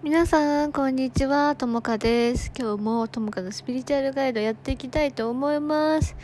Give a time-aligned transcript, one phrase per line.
[0.00, 1.56] 皆さん、こんにちは。
[1.56, 2.52] ともかです。
[2.56, 6.14] 今日もともかのスピリチュアルガイドやっていきたいと思います。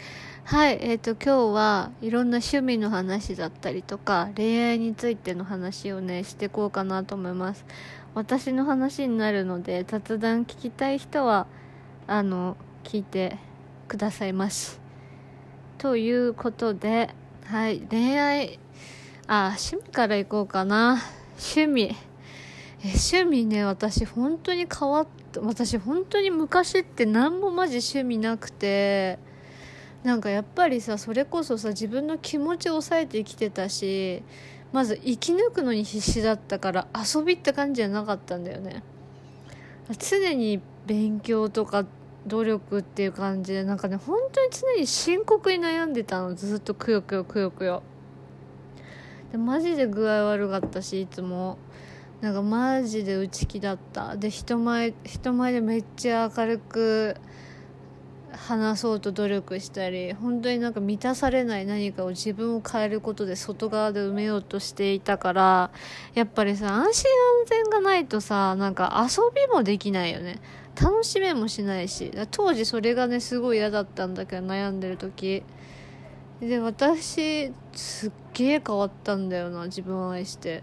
[0.45, 7.67] はい、えっ、と、今日はいろんな趣味の話だったりとか、恋愛についての話をね、していこうかなと思います。
[8.15, 11.49] 私の話になるので、雑談聞きたい人は、
[12.07, 13.39] あの、聞いて
[13.89, 14.79] くださいまし。
[15.79, 17.11] ということで、
[17.47, 18.61] はい、恋愛、
[19.27, 21.03] あ、趣味からいこうかな。
[21.37, 22.14] 趣味。
[22.85, 29.19] え趣味ね私本当に変わった私本当に昔って何もマジ趣味なくて
[30.03, 34.23] なんかやっぱりさそれこそさ自分の気持ちを抑えて生きてたし
[34.71, 38.83] まず生き抜くのに必死だったから遊びって感じじゃなかったんだよね。
[39.99, 41.87] 常に勉強とか
[42.27, 46.35] 努力っていう感じでなんかね本当に常に深刻に悩んでたの。
[46.35, 47.83] ずっとくよくよくよくよ。
[49.33, 51.57] でマジで具合悪かったしいつも。
[52.25, 54.17] なんかマジで内気だった。
[54.17, 57.17] で人前人前でめっちゃ明るく
[58.33, 65.71] 話そうと努力したり本当になんか満たされない何かを自分を変えることで外側で埋めようとしていたから
[66.15, 67.11] やっぱりさ安心
[67.43, 70.41] 安全がないとさなんか遊びもできないよね。
[70.81, 75.43] 楽しめもしないし当時それがねすごい嫌だったんだけど悩んでる時。
[76.41, 80.63] で私すっげえ変わったんだよな自分を愛して。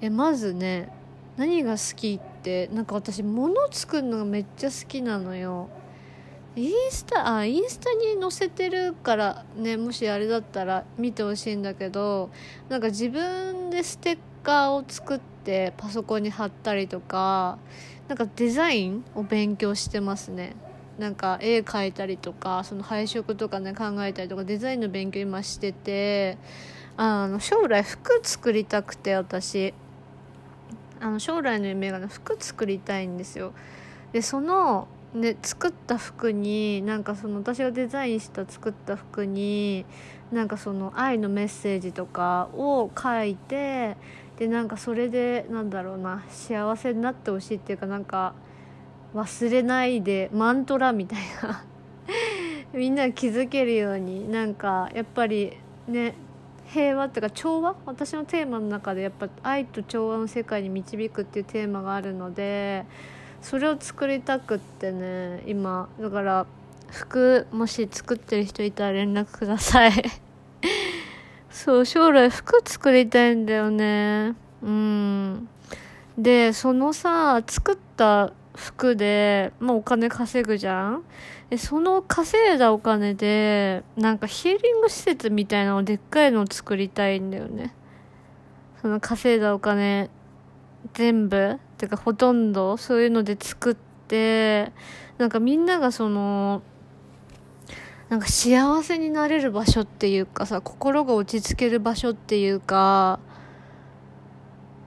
[0.00, 0.88] えまずね
[1.36, 5.68] 何が好きってなんか私物作るのがめっちゃ好きなのよ。
[6.56, 12.30] インスタあインスタに載せてるからねもしあれだったら見てほしいんだけど
[12.68, 17.58] なんか自分でステッカーを作ってパソコンに貼ったりとか
[18.08, 20.56] なんかデザインを勉強してますね。
[20.98, 26.36] なんか絵描いたりとかその配色とかね考えたりとかデザインの勉強今してて
[26.96, 29.72] あの将来服作りたくて私。
[31.00, 33.52] あの将来の夢がね服作りたいんですよ。
[34.12, 39.84] でそのね作った服になんかその私がデザインした作った服に
[40.32, 43.96] なんかその愛のメッセージとかを書いて
[44.38, 48.34] でなんかそれでなんだろうな幸せになってほしいっていうかなんか
[49.14, 51.64] 忘れないでマントラみたいな。
[52.72, 55.56] みんな気づけるようになんかやっぱり
[55.88, 56.14] ね
[56.72, 57.74] 平和っていうか調和？
[57.84, 62.84] 私のテーマの中でやっぱ愛と調和の世界に導くっていうテーマがあるので
[63.42, 65.88] それを作りたくってね今。
[66.00, 66.46] だから
[66.90, 69.92] 服もし作ってる人いたら連絡ください。
[71.50, 74.34] そう将来服作りたいんだよね。
[74.62, 75.48] うん。
[76.18, 81.04] でそのさ作った服で、まあ、お金稼ぐじゃん。
[81.50, 87.74] でその稼いだお金でなんかヒーリング施設みたいなのでっかいのを作りたいんだよね。
[88.82, 90.10] その稼いだお金
[90.94, 91.58] 全部？
[91.78, 92.76] てかほとんど？
[92.76, 93.74] そういうので作っ
[94.08, 94.72] て
[95.18, 96.62] なんかみんながその
[98.08, 103.20] なんか幸せになれる場所っていうかさ心が落ち着ける場所っていうか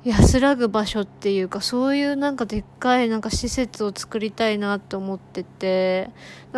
[0.06, 6.10] 安らぐ場所っていうかそういうなんかでっかいなんか施設を作りたいなって思ってて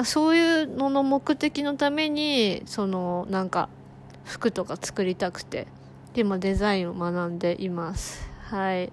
[0.03, 3.69] そういうのの目的のためにそのなんか
[4.23, 5.67] 服とか作りたくて
[6.15, 8.27] 今デザインを学んでいます。
[8.45, 8.89] はい。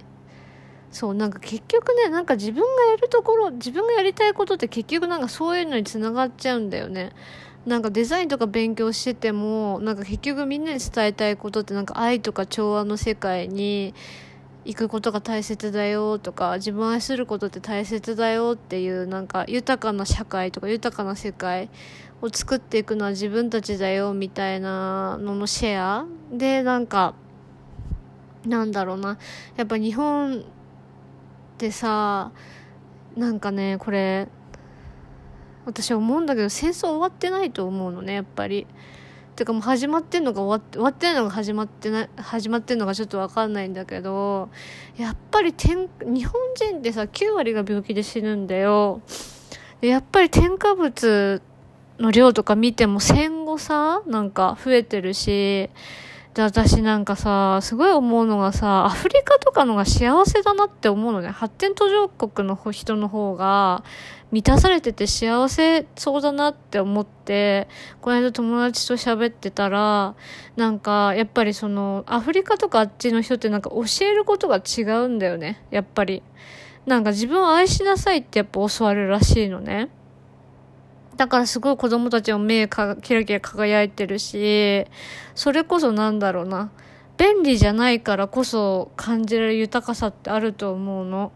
[0.90, 7.12] そうなんか結局ねなんか自分がやるところ自分がやりたいことって結局なんかそういうのにつながっちゃうんだよね。
[7.64, 13.94] なんかデザインとか勉強しててもなんか結局みんなに伝えたいことってなんか愛とか調和の世界に
[14.65, 21.69] 行くことが大切だよとか自分を愛することって大切だよっていうなんか豊かな社会とか豊かな世界
[22.21, 27.15] を作っていくのは自分たちだよみたいなののシェアでなんか
[28.47, 29.19] なんだろうな
[29.56, 30.43] やっぱ日本っ
[31.59, 32.31] てさ
[33.17, 34.29] なんかねこれ
[35.65, 38.67] 私思うんだけど戦争終わってないと思うのねやっぱり。
[39.34, 44.50] てかもう始まってんのか終わって終わってないのが始まってない始まってんのかちょっと分かんないんだけど
[44.97, 49.00] やっぱり天日本人ってさ9割が病気で死ぬんだよ。
[49.81, 51.43] でやっぱり添加物
[51.99, 55.70] の量とか見ても戦後さなんか増えてるし
[56.34, 61.29] で、私なんかさ、すごい思うのがさ、アフリカとかのが幸せだなって思うのね。
[61.29, 63.84] 発展途上国の人の方が
[64.31, 67.69] 満たされてて幸せそうだなって思って、
[68.00, 70.14] この間友達と喋ってたら、
[70.56, 75.62] なんか、やっぱりその、アフリカとかあっちの人ってなんか教えることが違うんだよね。
[75.70, 76.23] やっぱり。
[76.87, 79.88] なんか自分を愛しなさいってやっぱ教わるらしいのね。
[81.22, 84.84] だからすごい子供たちも目かキラキラ輝いてるし、
[85.36, 86.72] それこそなんだろうな。
[87.16, 91.30] 便利じゃないからこそ感じられる豊かさってあると思うの。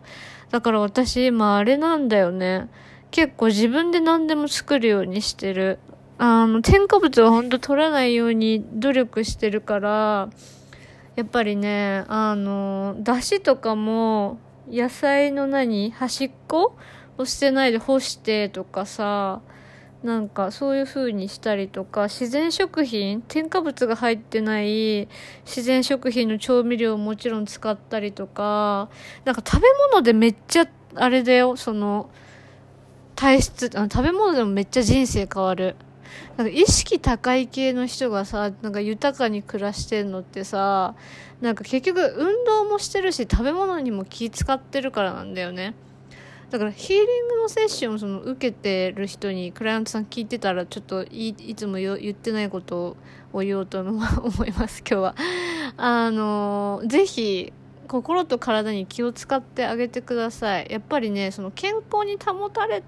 [0.50, 2.68] だから私今あれなんだよね。
[3.12, 5.78] 結構自分で何でも作るようにしてる。
[6.18, 10.30] あの、添加物はほんと取らないように努力してるから、
[11.14, 15.92] やっぱりね、あの、だしとかも、野菜の何？
[15.92, 16.76] 端っこ
[17.18, 19.42] を捨てないで干してとかさ、
[20.02, 25.08] なんかそういう風にしたりとか、自然食品、添加物が入ってない
[25.44, 28.88] 自然食品の調味料をもちろん使ったりとか、
[29.24, 32.10] なんか食べ物でめっちゃ、あれだよ、その、
[33.16, 35.76] 体質、あ食べ物でもめっちゃ人生変わる。
[36.36, 40.94] なんか意識高い系の人がさ、なんか豊かに暮らしてんのってさ、
[41.40, 45.74] なんか結局運動もしてるし食べ物にも気使ってるからなんだよね。
[46.50, 52.96] だからヒーリングのセッションその受けてる人にクライアントさん聞いてたらちょっといいつも言ってないこと
[53.32, 53.90] を言おうと思
[54.44, 55.14] います今日は。
[55.76, 57.52] あのぜひ
[57.88, 60.66] 心と体に気を使ってあげてください。
[60.70, 62.82] やっぱりねその健康に保たれ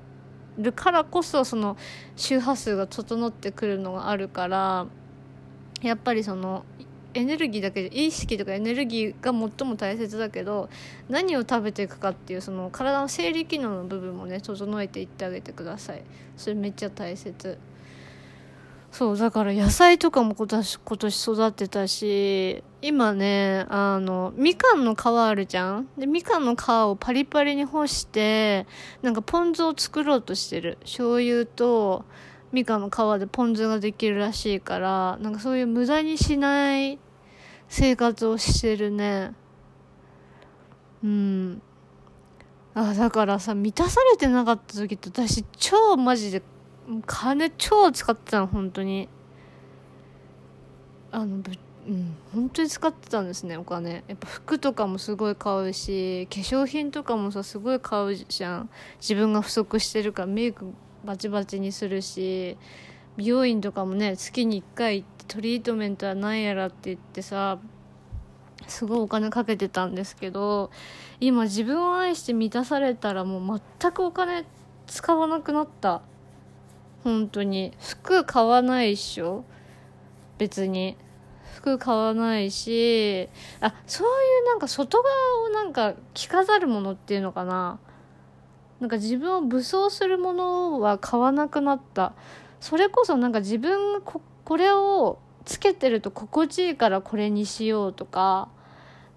[0.58, 1.76] るからこそその
[2.16, 4.86] 周波数が整ってくるのがあるから
[5.82, 6.64] やっぱりその
[7.18, 10.68] エネルギーだけで意識とかエネルギーが最も大切だけど
[11.08, 16.02] 何を食べていくかっていうその体の生理機能の部分もね整えていってあげてください。
[16.36, 17.58] それめっちゃ大切。
[18.90, 25.88] そうだから野菜とかも今年今年育てたし今ねあのみかんの皮あるじゃん？
[25.98, 28.66] でみかんの皮をパリパリに干して
[29.02, 30.78] なんかポン酢を作ろうとしてる。
[30.82, 32.06] 醤油と
[32.50, 36.98] みかんの皮でポン酢ができるらしいからなんかそういう無駄にしない
[37.68, 39.32] 生活をしてるね。
[41.04, 41.62] うん。
[42.74, 46.42] あだからさ満たされてなかった時って私超マジで
[47.06, 49.08] 金超使ってたの本当に。
[51.10, 51.52] あのぶ
[51.86, 54.04] うん本当に使ってたんですねお金。
[54.08, 58.70] やっぱ服とかもすごい買うし化粧品とかもさすごい買うじゃん。
[59.00, 60.72] 自分が不足してるからメイク
[61.04, 62.56] バチバチにするし
[63.16, 67.58] 美容院とかもね月に1回行ってトリートメントは何やらって言ってさ
[68.66, 70.70] すごいお金かけてたんですけど
[71.20, 74.44] 今自分を愛して満たされたらもう全くお金
[74.86, 76.00] 使わなくなった。
[77.04, 77.72] 本当に。
[77.78, 79.44] 服買わないっしょ。
[80.38, 80.96] 別に。
[81.54, 83.28] 服買わないし
[83.60, 84.10] あそうい
[84.44, 85.14] うなんか外側
[85.46, 87.78] をなんか着飾るものっていうのかな。
[88.80, 92.12] なんか自分を武装するものは買わなくなった。
[92.60, 94.00] それこそなんか自分が
[94.48, 98.48] これをつけてると心地いいからこれにしようとか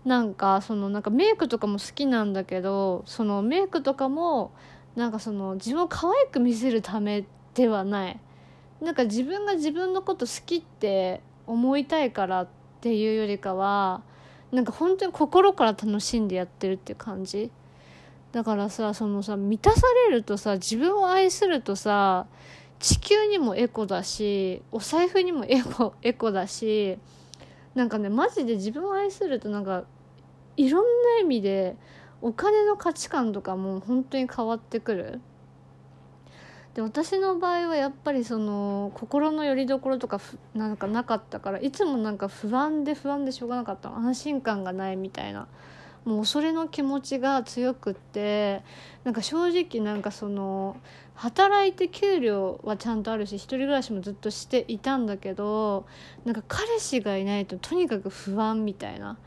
[0.03, 4.51] なんかそのなんかメイクとかも好きなんだけどそのメイクとかも
[4.97, 7.23] なんかその自分を可愛く見せるため
[7.53, 8.19] ではない。
[8.81, 12.47] なんか自分が自分のこと好きって思いたいからっ
[12.81, 14.01] ていうよりかは
[14.51, 17.51] なんか本当に心から楽しんでやってるって感じ。
[18.33, 22.27] だからさそのさ満たされるとさ自分を愛するとさ
[22.81, 26.97] 地球にもエコだしお財布にもエコエコだし
[27.75, 29.83] なんかねマジで自分を愛するとなんか
[30.57, 31.77] いろんな意味で
[32.21, 35.21] お金の価値観とかも本当に変わってくる。
[36.73, 40.21] で私の場合はやっぱりその心の拠り所とか
[40.53, 43.95] なんかなかったからいつもなんか不安で不安でしょうがなかった。
[43.95, 45.47] 安心感がないみたいな。
[46.05, 48.63] もう恐れの気持ちが強くって
[49.03, 50.77] なんか正直なんかその
[51.15, 55.85] 働いて給料はちゃんとあるし一人暮らしもずっとしていたんだけど
[56.25, 59.17] なんか彼氏がいないととにかく不安みたいな。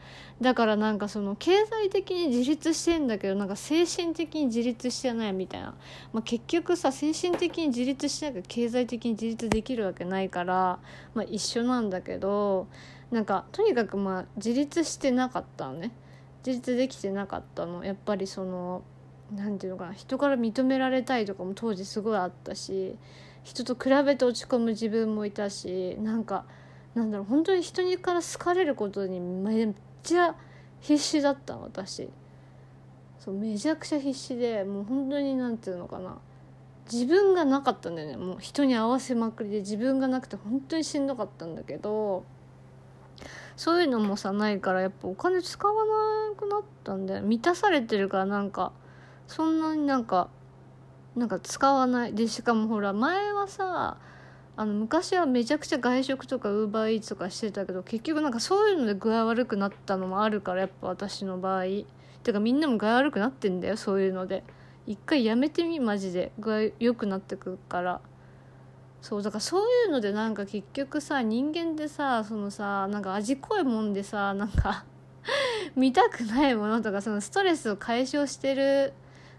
[0.41, 5.75] だからなんかその経済的に自立してんだけどなんか精神的に自立してないみたいな、
[6.13, 10.81] まあ、結局さ精神的に自立しないから経済的に自立できるわけないから、
[11.15, 12.67] まあ、一緒なんだけど
[13.13, 15.93] なんかとにかくまあ自立してなかったのね。
[16.45, 17.85] 自立できてなかったの。
[17.85, 18.83] やっぱりその
[19.33, 22.97] 何て言うのかな人から認められたいとかも当時すごいあったし
[23.43, 26.45] 人と比べて落ち込む自分もいたしなんか
[26.95, 30.35] なんだろう本当に人にから好かれることにめっちゃ
[30.81, 32.09] 必死だった私。
[33.19, 36.19] そうめちゃくちゃ必死でもう本当に何て言うのかな
[36.93, 38.17] 自分がなかったんだよね。
[38.19, 42.25] もう人に合わせまくりで自分がなくて本当にしんどかったんだけど
[43.57, 48.73] そういうのもさないからやっぱお金使わなくなったんだよ満たされてるからなんか
[49.27, 50.29] そんなになんか
[51.17, 52.15] なんか使わない。
[52.15, 53.97] でしかもほら前はさ
[54.57, 61.65] あの昔はめちゃくちゃ外食とかウーバーイーツとかしてたけど結局なんかそういうので具合悪くなったのもあるからやっぱ私の場合。
[62.23, 64.45] てかみんなも具合悪くなってんだよそういうので。
[64.87, 66.33] 一回やめてみマジで。
[66.39, 68.01] 具合良くなってくから。
[69.05, 74.87] そうだからそういうのでなんか結局さ人間ってさそのさなんか味濃いもんでさなんか
[75.77, 78.95] 見たくないものとかそのストレスを解消してる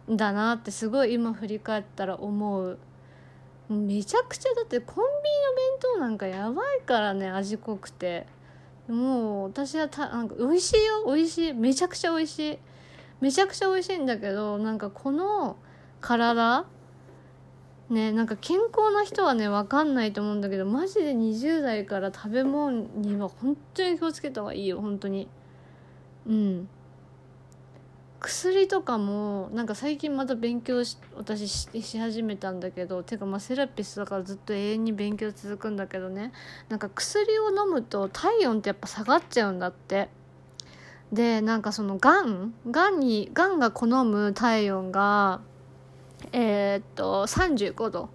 [0.09, 2.77] だなってすごい今振り返ったら思う。
[3.69, 8.27] めちゃくちゃだってコンビニの弁当なんかやばいからね味濃くて。
[8.87, 11.05] もう私はたなんか美味しいよ。
[11.07, 11.53] 美味しい。
[11.53, 12.59] めちゃくちゃ美味しい。
[13.21, 15.57] めちゃくちゃ美味しいんだけどなんかこの
[16.01, 16.65] 体
[17.89, 25.27] ねなんか健康な人はね分かんないと思うんだけどマジで20代から食べ物には本当に気をつけた方がいいよ本当に。
[26.27, 26.69] うん。
[28.25, 36.31] 薬とかもなんか最近また勉強し私し始めたんだけどてかまあセラピストだからずっと永遠に勉強続くんだけどね。
[36.67, 40.09] なんか薬を飲むと体温ってやっぱ下がっちゃうんだって。
[41.13, 45.41] でなんかそのがんがんにがんが好む体温が
[46.31, 48.09] えー、っと35度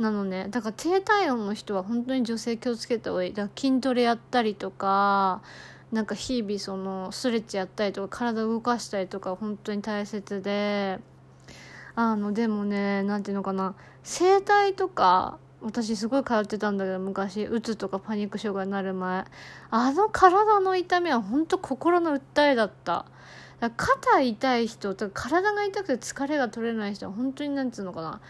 [0.00, 0.48] なのね。
[0.50, 3.32] だから低体温の人は本当に女性気をつけた方がいい。
[3.32, 5.40] だから筋トレやったりとか
[5.92, 11.00] なんか日々そのストレッチやったりとか体動かしたりとか本当に大切で
[11.96, 13.74] あのでもね何ていうのかな。
[14.02, 19.24] 整体とか私すごい通ってたんだけど昔うつとかパニック障害になる前。
[19.70, 23.04] あの体の痛みは本当心の訴えだった。
[23.76, 28.20] 肩痛い人とか体が痛くて疲れが取れない人は本当になんつうのかな。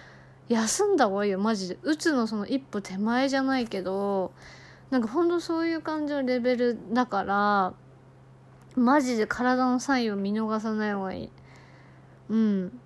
[0.49, 1.39] 休んだ方がいいよ。
[1.39, 1.79] マジで。
[1.83, 4.33] うつのその一歩手前じゃないけど
[4.91, 7.75] なんかほんとそういう感じのレベルだから
[8.77, 11.31] マジで体のサインを見逃さない方がいい。
[12.29, 12.81] うん。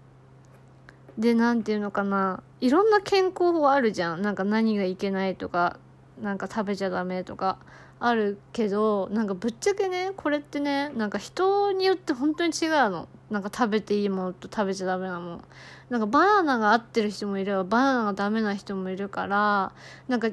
[1.19, 2.43] で何て言うのかな。
[2.61, 4.23] いろんな健康法あるじゃん。
[4.23, 5.79] なんか何がいけないとか
[6.21, 7.59] なんか食べちゃダメとか
[8.01, 13.09] あるけどなんかぶっちゃけねこれってねなんか人によって本当に違うの。
[13.31, 15.45] なんか食べていいものと食べちゃダメなもの。
[15.91, 19.73] なんかバナナが合ってる人もいればバナナがダメな人もいるから
[20.09, 20.29] なんか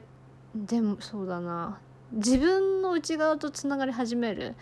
[0.55, 1.79] でもそうだな。
[2.11, 4.55] 自分の内側とつながり始める。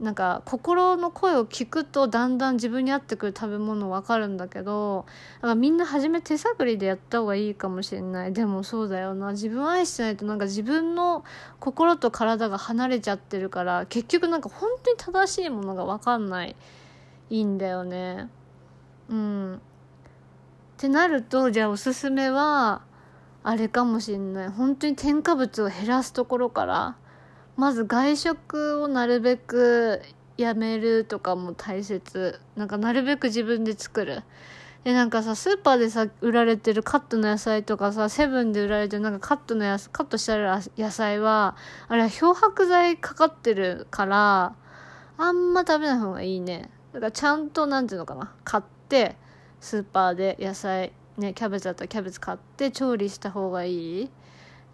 [0.00, 5.06] なんか心の声を聞くとだんだん自分に合ってくる食べ物分かるんだけど
[5.40, 8.32] なんかみんな初め手探りでやった方がいいかもしれない。
[8.32, 9.32] でもそうだよな。
[9.32, 11.24] 自分愛してないとなんか自分の
[11.60, 16.56] 心と体が離れちゃってるから結局なんか本当に正しいものが分かんない。
[17.30, 18.28] いいんだよね。
[19.08, 19.54] うん。
[19.54, 19.58] っ
[20.76, 22.82] てなるとじゃあおすすめは
[23.44, 24.48] あれかもしんない。
[24.48, 26.96] 本当に添加物を減らすところから
[27.56, 30.00] まず外食をなるべく
[30.38, 32.40] やめるとかも大切。
[32.56, 34.22] なんかなるべく自分で作る。
[34.82, 41.56] でなんかさスーパーでさ売られてるカットの野菜とかさセブンで売られてるなんかカットのやカットしてある野菜は
[41.88, 44.54] あれは漂白剤かかってるから
[45.16, 46.70] あんま食べない方がいいね。
[46.92, 48.32] だからちゃんとなんていうのかな。
[48.44, 49.16] 買って
[49.60, 54.10] スーパーで野菜ねキャベツだったらキャベツ買って調理した方がいい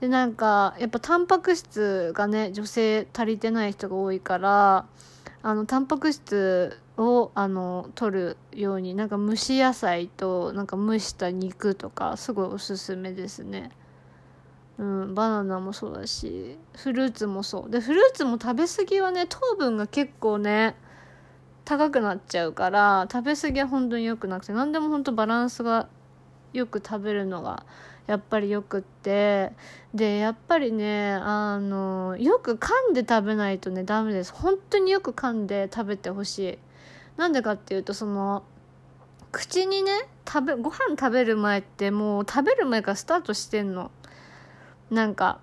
[0.00, 4.86] でなんかやっぱタンパク質がね女性足りてない人が多いから
[5.42, 13.70] あのタンパク質をあの取るようになんか蒸し野菜となんか蒸した肉とかすごいおすすめですね。
[14.78, 20.74] うん、バナナもそうだしフルーツもそうでフルーツも食べ過ぎはね糖分が結構ね
[21.66, 25.88] 高くなっちゃうから食べ過ぎは本当に良くなくて何でも本当バランスが
[26.52, 27.64] よく食べるのが
[28.06, 29.52] やっぱりよくって。
[29.92, 34.32] でやっぱりねあのよく噛んで食べないとねダメです。
[34.32, 36.58] 本当によく噛んで食べてほしい。
[37.16, 38.44] なんでかっていうとその
[39.32, 39.92] 口にね
[40.26, 43.90] 食べご飯食べる前ってもう食べる前からスタートしてんの。
[44.90, 45.40] なんか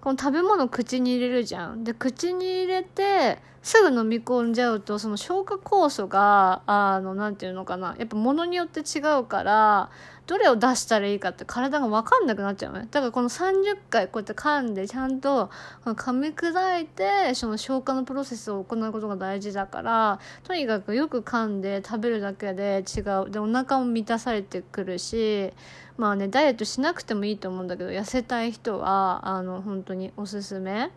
[0.00, 1.84] この食べ物口に入れるじゃん。
[1.84, 7.96] で口に入れてすぐ飲み込んじゃうとその消化酵素があの何て言うのかな。
[7.98, 9.90] やっぱ物によって違うから
[10.26, 12.88] どれを出したらいいかって体が分かんなくなっちゃうね。
[12.90, 15.50] だからこの30回こうやって噛んでちゃんと
[15.84, 23.30] 噛み砕いてその消化のプロセスを行うことが大事だからとにかくよく噛んで食べるだけで違う。
[23.30, 25.52] でお腹も満たされてくるし
[25.98, 30.90] まあねダイエットしなくてもいいと思うんだけど痩せたい人はあの本当におすすめ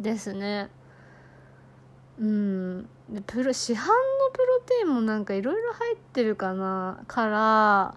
[0.00, 0.70] ですね。
[2.18, 2.88] うん。
[3.08, 3.82] でプロ市販の
[4.32, 7.02] プロテインもなんかいろいろ入ってるかな？
[7.06, 7.94] から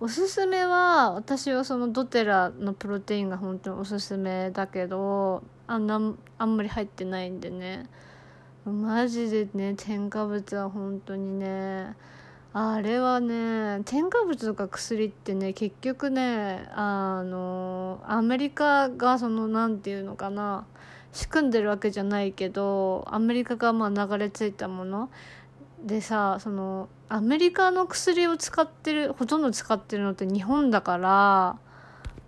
[0.00, 6.00] おすすめは私はそのドテラのプロテインが本当におすすめだけどあんな
[6.38, 7.88] あんまり入ってないんでね。
[8.64, 11.94] マジでね添加物は本当にね
[12.52, 20.66] あれはね添加物とか薬ってね結局ねあのアメリカがその何て言うのかな
[21.16, 25.10] 仕組んでるわけじゃないけどアメリカがまあ流れ着いたもの。
[25.82, 31.58] でさそのアメリカの薬を使ってるほとんど使ってるのって日本だから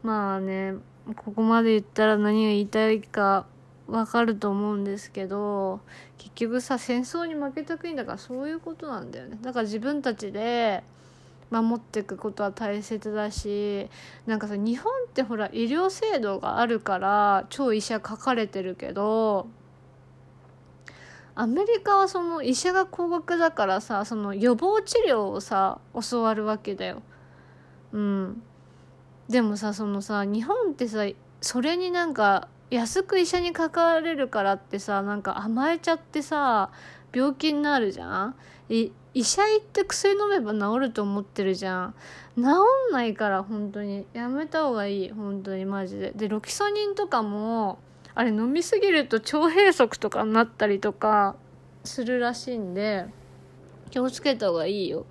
[0.03, 0.75] まあね
[1.17, 3.47] ここまで言ったら何が言いたいか
[3.89, 5.81] わかると思うんですけど
[6.19, 9.39] 結局さ戦争に負けた国だからそういうことなんだよね。
[9.43, 10.83] だから自分たちで
[11.51, 13.89] 守っていくことは大切だし
[14.27, 19.49] なんかさ日本ってほら医療制度があるから超医者書かれてるけど
[21.35, 25.79] アメリカはその医者が高額だからさその予防治療をさ
[26.11, 27.01] 教わるわけだよ。
[27.93, 28.43] うん、
[29.29, 31.05] でもさそのさ日本ってさ
[31.41, 36.71] それになんか安く医者にかかれるからってさなんか甘えちゃってさ
[37.15, 38.35] 病気になるじゃん？
[39.15, 41.95] 医者行って薬飲めば治ると思ってるじゃん。
[42.37, 44.07] 治んないから本当に。
[44.13, 45.11] やめた方がいい。
[45.11, 46.13] 本当にマジで。
[46.15, 47.79] でロキソニンとかも
[48.15, 51.37] あれ飲みすぎると腸閉塞とかになったりとか
[51.85, 53.07] するらしいんで
[53.91, 55.07] 気をつけた方がいいよ。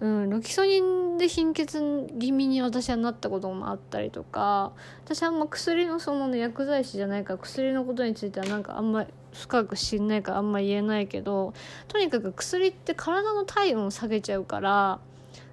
[0.00, 1.80] うん、ロキソニンで貧血
[2.18, 4.72] 気味に私はなったこともあったりとか
[5.04, 11.54] 私はあんま薬のその、ね、薬剤師じゃないから薬のことについてはなんかあんまり深く知んないからあんま言えないけど
[11.88, 15.00] とにかく薬って体の体温を下げちゃうから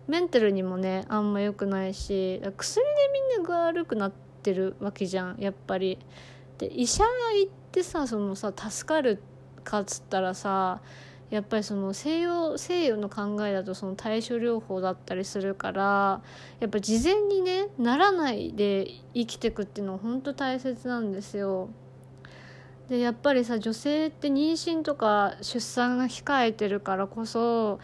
[0.08, 4.12] メンタルにもねあんま良くないし薬でみんな具悪くなっ
[4.44, 5.98] てるわけじゃんやっぱり。
[6.60, 9.22] で医者行ってさそのさ助かる
[9.64, 10.82] かっつったらさ
[11.30, 16.22] やっぱりその西洋西洋の考えだとその対処療法だったりするから
[16.60, 21.70] やっぱ事前にねならないで生きてくっていうのは本当大切なんですよ。
[22.90, 27.80] でやっぱりさ女性って妊娠とか出産が控えてるからこそ、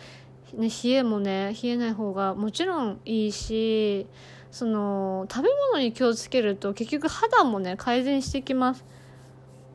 [0.53, 4.07] ね、冷えもね冷えない方がもちろんいいし
[4.49, 8.83] その食べ物に気をつけると結局肌もね改善してきます。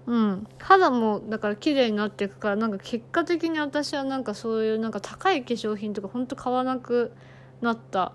[0.06, 7.12] うん、肌もだから綺麗になっていくからなんか結果的に私はなんかそういうなんか高い化粧品とかほんと買わなく
[7.60, 8.12] なった。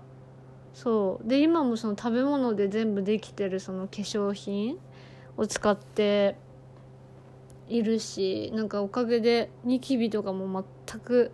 [0.74, 1.28] そう。
[1.28, 4.76] で今もその食べ物で全部できてるその化粧品
[5.38, 6.36] を使って
[7.68, 11.32] いるしなんかおかげでニキビとかも全く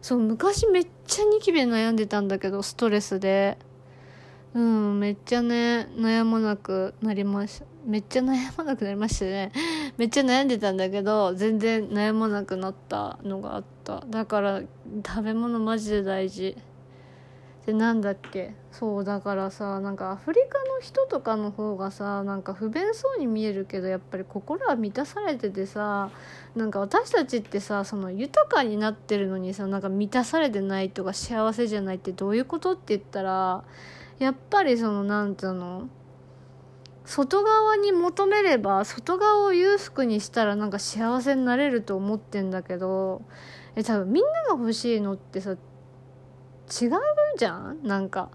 [0.00, 3.58] そう昔めっちゃニキビ悩んでたんだけどストレスで。
[4.54, 9.52] うんめっちゃね悩まなくなりましためっちゃ悩まなくなりましたね。
[9.96, 14.04] めっちゃ悩んでたんだけど全然悩まなくなったのがあった。
[14.08, 14.62] だから
[15.06, 16.56] 食べ物マジで大事。
[17.66, 26.10] でなんだっけそうだからさなんかアフリカの人とかの方がさなんか不便そうに見えるけどやっぱり心は満たされててさ
[26.54, 33.64] なんか私たちってさその豊かになってるのにさなんか満たされてないとか幸せじゃないってどういうことって言ったら
[34.20, 35.88] やっぱりそのなんつうの
[37.04, 43.22] 外側に求めれば外側を裕福にしたらなんか幸せになれると思ってんだけど
[43.74, 45.56] え多分みんなが欲しいのってさ
[46.70, 46.90] 違う
[47.38, 47.80] じゃん？
[47.82, 48.30] なんか。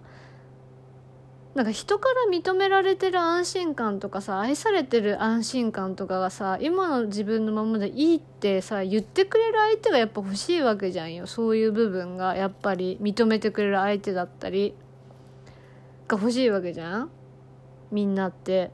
[1.54, 11.28] なんか人から認められてる安心感とかさ愛されてる安心感とかがさ今の自分のままでいいってさ言ってくれる相手がやっぱ欲しいわけじゃんよ。
[11.28, 14.76] そういう部分がやっぱり認めてくれる相手だったり
[16.08, 17.10] が欲しいわけじゃん？
[17.91, 18.72] みんなって。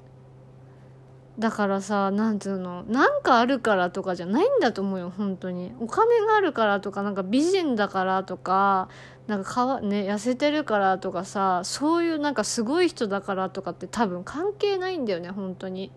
[1.39, 5.71] だからさなんつうのなんかあるからとかじゃないんだと思うよ本当に。
[5.79, 8.89] お金があるからとかなんか美人だからとか
[9.27, 15.91] なんかかわ、ね、痩せてるからとかさそういうなんかすごい人だからとかって多分関係ないんだよね本当に。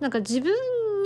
[0.00, 0.52] なんか自分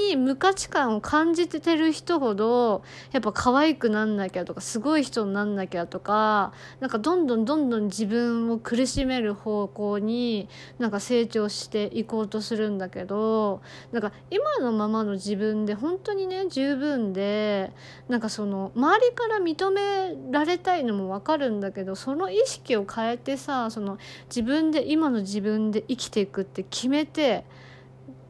[0.09, 13.63] に無価値観を感じててる人ほどやっぱ可愛くなんなきゃとかすごい人になんなきゃとかなんかどんどんどんどん自分を苦しめる方向になんか成長していこうとするんだけど
[13.93, 17.73] なんか今のままの自分で本当にね十分で
[18.09, 27.45] なんかその周りから認められたいのも分かるんだけどその意識を変えてさその自分で今の自分で生きていくって決めて。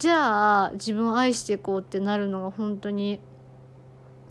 [0.02, 3.20] じゃあ自分を愛していこうってなるのが本当に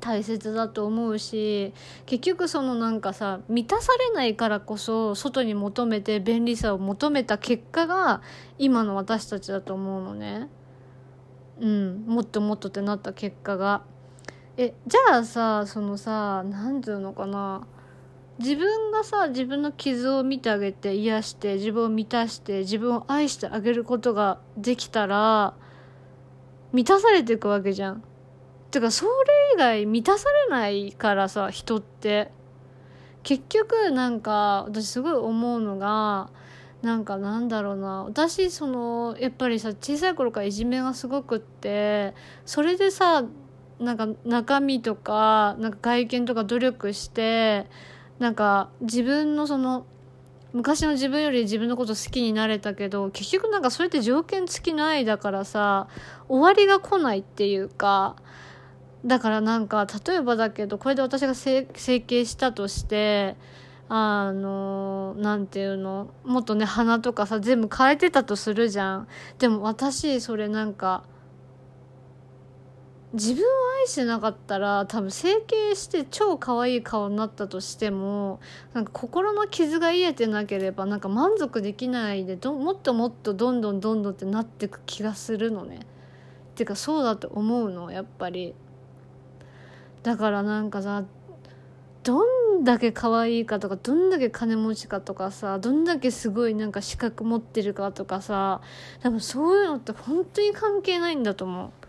[0.02, 1.74] 大切だと思うし
[2.06, 8.22] 結局そのなんかさ満たされないからこそ外に求めて便利さを求めた結果が
[8.60, 10.50] 今の私たちだと思うのね。
[11.62, 13.84] うんもっともっとってなった結果が。
[14.58, 17.66] えじゃあさそのさ何て言うのかな。
[18.42, 25.54] 自分がさ自分の傷を見てあげて癒して自分を満たして自分を愛してあげることができたら
[26.74, 28.04] 満たされていくわけじゃん。
[28.72, 29.12] てかそれ
[29.56, 32.32] 以外満たされないからさ人って
[33.24, 36.30] 結局なんか私すごい思うのが
[36.82, 43.24] なんかなんだろうな私そのやっぱりさ小さい頃からいじめがすごくってそれでさ
[43.80, 47.68] なんか中身とかなんか外見とか努力して
[48.22, 49.84] なんか自分のその
[50.54, 55.88] 昔の自分より自分のこと好きになれたけど結局なんかそれって条件付きの愛だからさ
[56.30, 58.16] 終わりが来ないっていうか
[59.04, 63.38] だからなんか例えばだけどこれで私が整形したとして
[63.90, 69.08] あのなんていうのもっとね鼻とかさ全部変えてたとするじゃん。
[69.40, 71.04] でも私それなんか
[73.14, 73.46] 自分を
[73.82, 78.40] 愛してなかったら多分整形して超可愛い顔になったとしても
[78.74, 85.80] なんか心の傷が癒えてなければなんか満足できないでどもっともっとどんどんどんどんってなってく気がするのね。
[86.52, 88.54] っていうかそうだと思うのやっぱり。
[90.04, 91.04] だからなんかさ
[92.04, 92.24] ど
[92.60, 98.62] んだけ可愛いかとかどんだけ金持ちかとかさどんだけすごいなんか資格持ってるかとかさ
[99.02, 101.81] 多分そういうのって本当に関係ないんだと思う。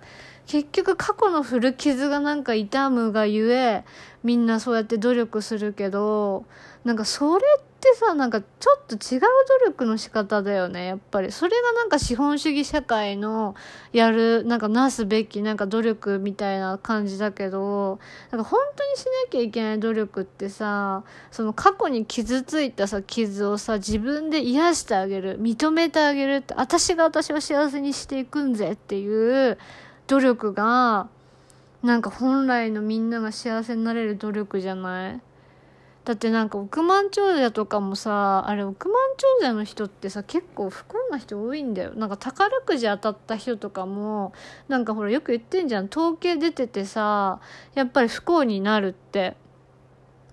[0.53, 3.87] 結局過去の古傷がなんか痛むがゆえ
[4.23, 6.45] みんなそうやって努力するけど
[6.85, 8.47] なんかそれってさなんかちょ
[8.79, 9.29] っと違う努
[9.69, 11.33] 力の仕方だよねやっぱり。
[11.33, 13.55] それがなんか資本主義社会の
[13.95, 17.99] やるなんかなすべきなんか努力みたいな感じだけど
[18.31, 29.57] なんか本当にしなきゃいけない努力ってさその過去に傷ついたさ傷をさ自分で癒してあげる認めてあげるって私が私を幸せにしていくんぜっていう
[30.13, 31.09] 努力が
[31.83, 35.21] なんか本来のみんなが幸せになれる努力じゃない？
[36.05, 38.97] だってなんか億万長者とかもさあれ億万
[39.41, 41.95] 長者の人ってさ結構不幸な人多いんだよ。
[41.95, 44.35] なんか宝くじ当たった人とかも
[44.69, 45.87] なんかほらよく言ってんじゃん。
[45.87, 47.41] 統計出ててさ
[47.75, 49.35] やっぱり不幸になるって。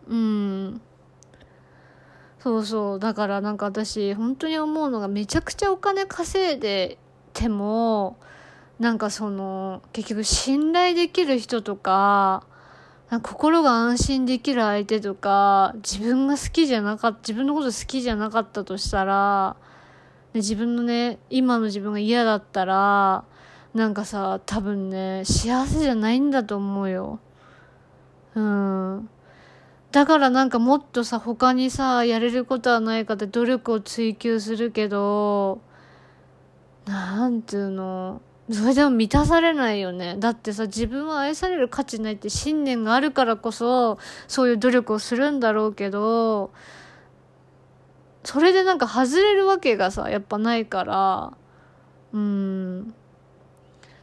[0.10, 0.82] うん。
[2.40, 3.00] そうそう。
[3.00, 6.98] だからなんか私本当に思うのがめちゃくちゃお金稼いで
[7.32, 8.18] ても
[8.80, 12.46] なんかその結局信頼できる人とか
[13.24, 19.58] 心が安心できる相手とか自分が好きじゃなかった自分のこと好きじゃなかったとしたら
[20.34, 23.26] 自分のね今の自分が嫌だったら
[23.74, 27.20] なんかさ多分ね幸せじゃないんだと思うよ。
[28.36, 29.10] うん。
[29.92, 35.62] だからなんかもっとさ他にさやれることはないかって努力を追求するけど
[36.86, 38.22] なんていうの？
[38.52, 40.16] それでも満たされないよね。
[40.18, 46.52] だってさ、自分は愛される価値ないって信念があるからこそ、そういう努力をするんだろうけど、
[48.24, 51.34] それでなんか外れるわけがさ、やっぱないから、
[52.14, 52.94] うん。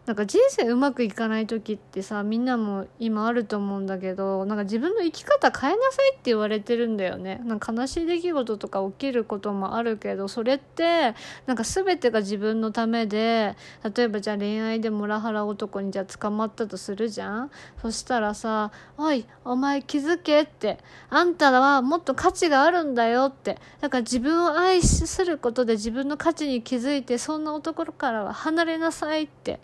[0.06, 11.14] なんか人生うまくいかない時ってさみんなも今あると思うんだけどなんか自分の生き方変えなさいって言われてるんだよねなんか悲しい出来事とか起きることもあるけどそれって
[11.46, 13.56] なんか全てが自分のためで
[13.96, 17.50] 例えばじゃあ恋愛でモラハラ男にじゃあ捕まったとするじゃん
[17.82, 20.78] そしたらさ「おいお前気づけ」って
[21.10, 29.58] 「あんたらはもっと価値があるんだよ」ってだから自分を愛することで自分の価値に気づいてそんな男からは離れなさいって。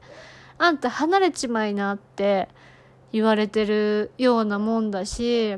[0.62, 2.48] あんた離れちまいなって
[3.10, 5.56] 言われてるようなもんだし、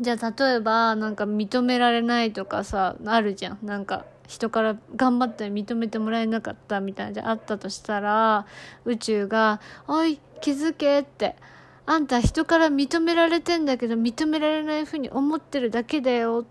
[0.00, 3.58] じゃあ例えばなんか認められないとかさ、あるじゃん。
[3.62, 8.46] なんか人から頑張って認めてもらえなかったみたいなじゃあったとしたら、
[8.86, 11.36] 宇宙が、おい、気づけって。
[11.84, 16.46] あんた人から認められてんだけど認められないふうに思ってるだけだよ。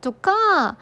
[0.00, 0.78] とか、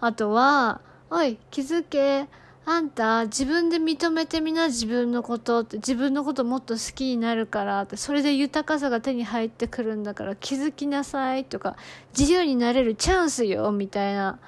[0.00, 2.28] あとは、おい、気づけ。
[2.70, 11.76] あんた自分で認めてみな自分のことって自分のこともっと好きになるからってそれで豊かさが手に入ってくるんだから気づきなさいとか
[12.16, 14.38] 自由になれるチャンスよみたいな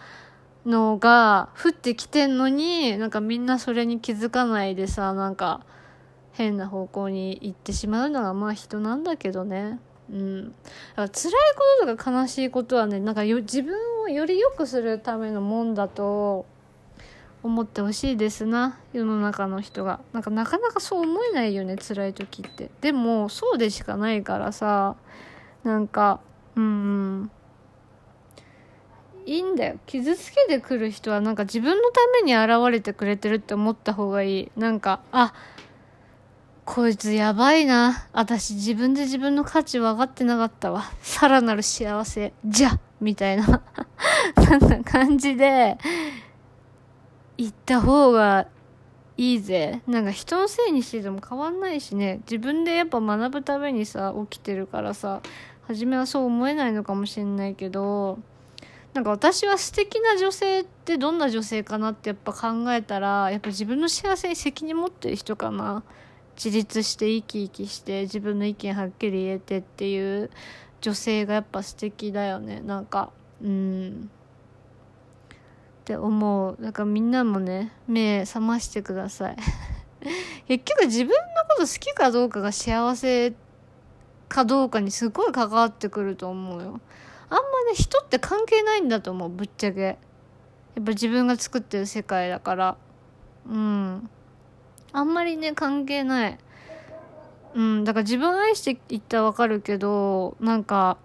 [0.66, 5.64] のが降ってきてんのになんかみんなそれに気づかないでさなんか
[6.32, 9.80] 変な方向に行ってしまうのがまあ人なんだけどね。
[10.10, 10.54] うん、だか
[10.96, 11.32] ら辛い
[11.80, 16.44] こととか悲しいことはねなんか自分をより良くするためのもんだと
[17.42, 20.00] 思ってほしいですな世の中の人が。
[20.12, 22.70] なんかなかなかそう思えないよね辛い時って。
[22.80, 24.96] でもそうでしかないからさ
[25.64, 26.20] なんか
[26.56, 27.30] うん
[29.26, 29.78] いいんだよ。
[29.86, 34.50] 傷つけてくる人はなんか自分のために現れてくれてるって思った方がいい。
[34.56, 35.32] なんかあ
[36.64, 38.08] こいつやばいな。
[38.12, 40.84] 私自分で自分の価値分かってなかったわ。
[41.02, 42.32] さらなる幸せ。
[42.44, 43.62] じゃみたいな。
[44.36, 45.78] そんな感じで
[47.40, 48.48] 行った方が
[49.16, 49.80] いいぜ。
[49.86, 52.20] なんか人のせいにしてても変わんないしね。
[52.24, 55.22] 自分でやっぱ学ぶためにさ、起きてるからさ、
[55.66, 58.18] 初めはそう思えないのかもしれないけど、
[58.92, 65.82] なんか私は素敵な女性ってどんな女性かなってやっぱ考えたら、やっぱ自分の幸せに責任持ってる人かな。
[66.36, 70.30] 自立して生き生きして自分の意見はっきり言えてっていう
[70.82, 72.60] 女性がやっぱ素敵だよね。
[72.60, 73.10] なんか、
[73.42, 74.10] うん。
[75.80, 76.62] って思う。
[76.62, 79.36] だからみんなもね目覚ましてください。
[80.46, 81.14] 結局自分の
[81.48, 83.32] こと好きかどうかが幸せ
[84.28, 86.80] かどうかにすごい関わってくると思うよ。
[87.30, 89.80] あんまね人って関係ないんだと思うぶっちゃけ。
[89.80, 89.96] やっ
[90.84, 92.76] ぱ自分が作ってる世界だから。
[93.48, 94.10] うん。
[94.92, 96.38] あんまりね関係ない。
[97.54, 97.84] うん。
[97.84, 100.98] だから自分愛していったらわかるけどなんか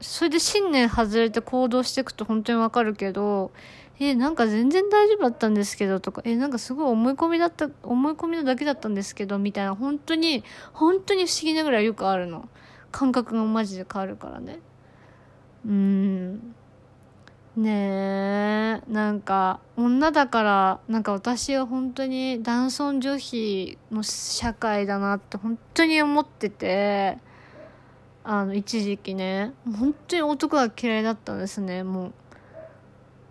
[0.00, 3.50] それで信念外れて行動していくと本当にわかるけど
[3.98, 12.48] えなんか全然大丈夫だったんですけどとかえなんかすごい思い込みだった思い込みのだけだったんですけどみたいな本当に本当に不思議なぐらいよくあるの。
[12.96, 14.58] 感覚がマジで変わるからね。
[15.66, 16.54] うん。
[17.54, 18.90] ねえ。
[18.90, 27.18] なんか女だからなんか私は本当に男尊女卑の社会だなって本当に思ってて
[28.24, 29.52] あの一時期ね。
[29.78, 32.12] 本当に男が嫌いだったんですねもう。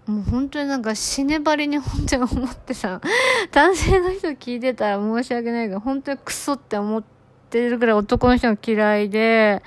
[0.07, 3.01] もう本当になんか死ねばりに本当に思ってさ
[3.51, 7.03] 男性の人聞いてたら申し訳ないけど本当にクソって思っ
[7.49, 9.63] てるぐらい男の人が嫌いで。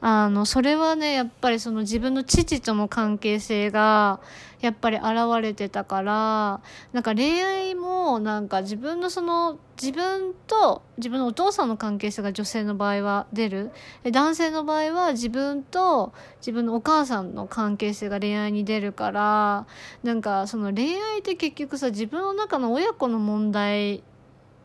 [0.00, 4.20] あの、それはね、やっぱりその自分の父との関係性が、
[4.60, 5.06] やっぱり現
[5.42, 6.60] れてたから、
[6.92, 13.72] なんか恋愛も、なんか自分のその、自分と、自分のお父さんの関係性が女性の場合は出る。
[14.10, 19.66] 男性の場合は自分と自分のお母さんの関係性が恋愛に出るから、
[20.02, 24.02] なんかその恋愛って結局さ、自分の中の親子の問題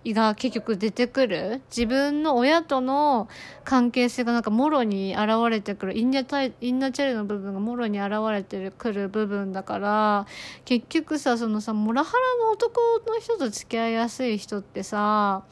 [0.06, 1.62] が結局出てくる。
[1.70, 3.28] 自分の親との
[3.64, 5.98] 関係性がなんかもろに現れてくる。
[5.98, 6.22] インナ
[6.62, 10.26] インナチャルの部分がもろに現れてくる部分だから
[10.66, 15.44] 結局さそのさモラハラの男の人と付き合いやすい人ってさ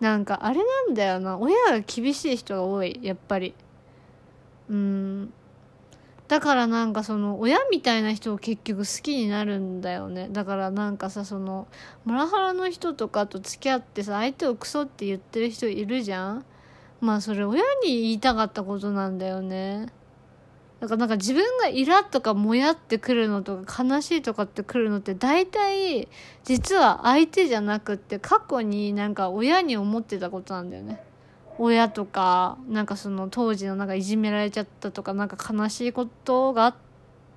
[0.00, 1.38] なんかあれなんだよな。
[1.38, 3.54] 親が厳しい人が多いやっぱり。
[4.68, 5.32] うん。
[6.28, 10.28] だからなんかその親みたいな人を結局好きになるんだよね。
[10.30, 11.66] だからなんかさその
[12.04, 16.44] モラハラの人とかと付き合ってさ相手をクソって言ってる人いるじゃん。
[17.00, 19.86] まあそれ親に言いたかったことなんだよね。
[20.80, 26.08] だからなんか自分がイラとかもやってくるのとか悲しいとかってくるのって大体
[26.44, 31.02] 実は相手じゃなくって過去になんか親に思ってたことなんだよね。
[31.58, 36.74] 親とかなんかその当時のなんかいじめられちゃったとかなんか悲しいことがあっ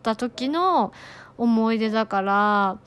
[0.04, 0.94] た時の
[1.38, 2.78] 思い出だから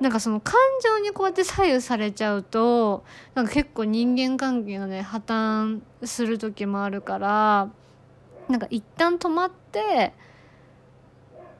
[0.00, 7.70] なんかその感情にこうやって左右されちゃうとなんか結構人間関係がね破綻する時もあるから
[8.48, 10.12] なんか一旦止まって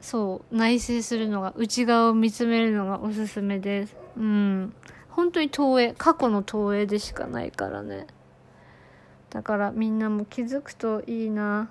[0.01, 3.95] そう内省するのが内側を見つめるのがおすすめです。
[4.17, 4.73] うん。
[5.09, 8.07] 本当に投影過去の投影でしかないからね。
[9.33, 11.67] だからみんなも気づくといいな。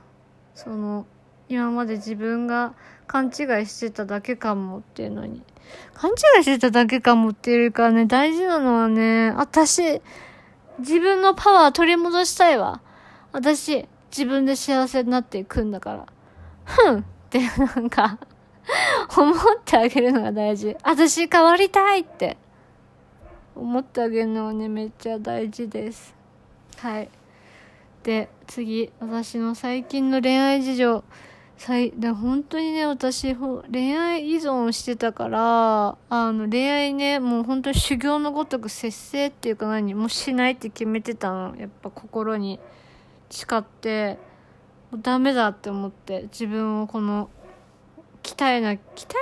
[0.53, 1.07] その
[1.49, 2.75] 今まで自分が
[3.07, 5.43] 勘違いしてただけかもっていうのに。
[5.95, 10.03] 勘違いしてただけかもっていうかね大事なのはね私
[10.81, 12.81] 自分のパワー取り戻したいわ。
[13.31, 16.07] 私自分で幸せになっていくんだから。
[16.65, 16.99] ふん。
[16.99, 17.39] って
[17.77, 18.19] なんか
[19.17, 20.77] 思ってあげるのが大事。
[20.83, 22.37] 私変わりたいって
[23.55, 26.13] 思ってあげるのはねめっちゃ大事です。
[26.79, 27.09] はい。
[28.03, 31.05] で次私の最近の恋愛事情。
[31.59, 41.55] 最で本当にね私恋愛依存してたからあの恋愛ねもう本当に修行のごとく節制っていうか何もしないって決めてたの。
[41.57, 42.59] やっぱ心に
[43.31, 44.19] 誓って
[44.91, 47.31] もうダメだって思って自分をこの
[48.25, 48.79] 鍛えな鍛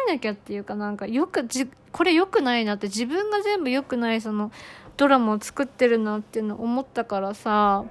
[0.08, 4.50] えなきゃっていうかなんかよくじこれ良くないなって自分が全部良くないその
[4.96, 7.84] ドラマを作ってるなっていうの思ったからさ。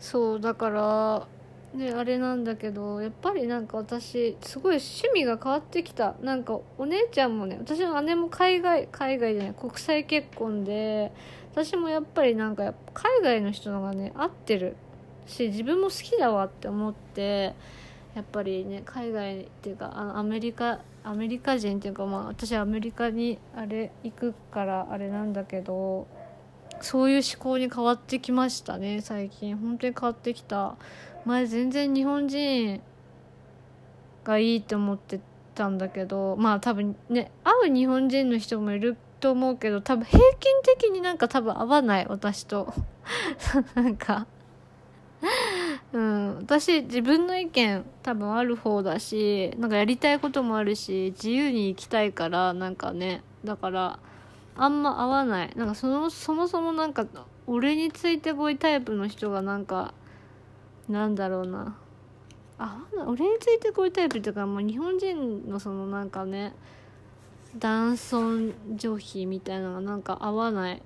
[0.00, 1.26] そうだから
[1.74, 6.14] ねあれなんだけどやっぱりなんか私すごい趣味が変わってきた。
[6.22, 11.12] なんかお姉ちゃんもね私の姉も海外海外じゃない国際結婚で
[11.52, 14.76] 私もやっぱりなんか海外の人のがね合ってる
[15.26, 17.54] し自分も好きだわって思って
[18.14, 26.06] やっぱりね海外っていうかあのアメリカアメリカ人っていうかまあ私アメリカにあれ行くからあれなんだけど
[26.80, 29.56] そういう思考に変わってきましたね最近。
[29.56, 30.76] 本当に変わってきた。
[31.24, 32.80] 前全然日本人
[34.24, 35.20] がいいって思って
[35.54, 42.72] たんだけどまあ多分ね会う日本人の人もいると思うけど多分平均的になんか多分合わない私と。
[43.74, 44.26] なんか。
[45.92, 46.36] うん。
[46.38, 53.22] 私自分の意見多分ある方だしなんかやりたいこともあるし自由に生きたいからなんかね。
[53.44, 53.98] だから
[54.62, 55.52] あんま合わない。
[55.56, 57.06] なんかそのそもそもなんか
[57.46, 59.94] 俺についてこいタイプの人がなんか
[60.86, 61.78] なんだろうな。
[62.58, 66.52] あ俺についてこいタイプっていうかもう日本人のそのなんかね
[67.58, 70.82] 男尊女卑みたいなのがなんか合わない。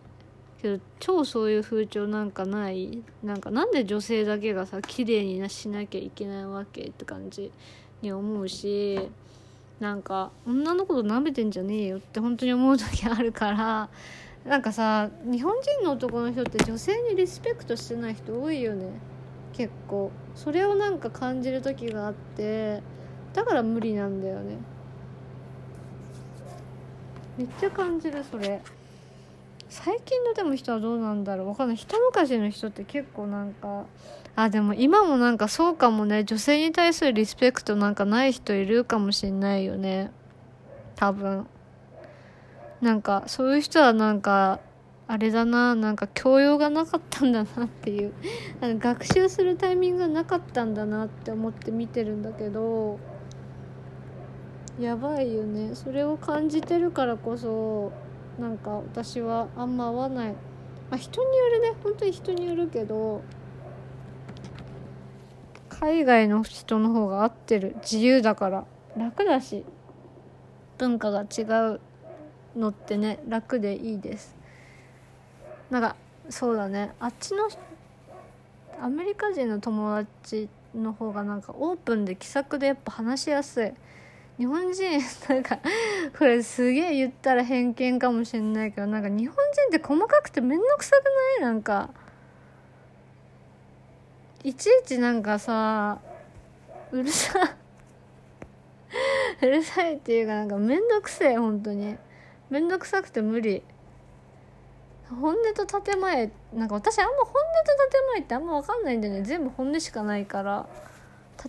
[0.62, 3.02] けど超そういう風潮なんかない。
[3.24, 7.50] なんかなんで女性だけがさ綺麗になしなきゃいけないわけって感じ
[8.02, 9.10] に思うし。
[9.80, 13.88] なんか女の子と舐めてんじゃねえよって本当に思う時あるから
[14.44, 18.86] なんかさ日本人の男の人って女性にリスペクトしてない人多いよね。
[19.52, 20.10] 結構。
[20.34, 22.82] それをなんか感じる時があって
[23.32, 24.58] だから無理なんだよね。
[27.38, 28.60] めっちゃ感じるそれ。
[29.68, 31.48] 最近のでも人はどうなんだろう？
[31.48, 31.76] わかんない。
[31.76, 33.86] 一昔の人って結構なんか
[34.36, 36.24] あでも今もなんかそうかもね。
[36.24, 40.10] 女性に対するリスペクトなんかない人いるかもしんないよね。
[40.96, 41.46] 多分。
[42.80, 44.60] なんかそういう人はなんか
[45.08, 45.74] あれだな。
[45.74, 48.12] なんか教養がなかったんだなっていう。
[48.78, 52.98] 学習するタイミングがなかったんだなって思って見てるんだけど。
[54.80, 55.74] やばいよね。
[55.74, 57.92] それを感じてるからこそ
[58.38, 60.36] なんか私はあんま合わない、ま
[60.92, 61.74] あ、人によるね。
[61.82, 63.22] 本当に人によるけど
[65.68, 68.64] 海外の人の方が合ってる自由だから
[68.96, 69.64] 楽だし
[70.78, 71.42] 文化が違
[71.74, 71.80] う
[72.56, 74.36] のってね楽でいいです。
[75.70, 75.96] なんか
[76.30, 76.92] そうだね。
[77.00, 77.48] あっちの
[78.80, 83.72] アメリカ人の友達の方がなんかオープンで気さくでやっぱ話しやすい。
[84.36, 85.58] 日本人なんか
[86.18, 89.36] これすげえ言ったら偏見かもしれないけどなんか日本
[89.70, 91.04] 人って細かくてめんどくさく
[91.40, 91.52] ない？
[91.52, 91.90] なんか。
[94.42, 95.98] いちいちなんかさ
[96.92, 97.32] うるさ
[99.40, 101.96] うるさいっていうかなんかめんどくせえ本当に。
[102.50, 103.62] めんどくさくて無理。
[105.08, 107.38] 本音と建前なんか私あんま本音と
[107.90, 109.22] 建前ってあんま分かんないんだよね。
[109.22, 110.66] 全部本音しかないから。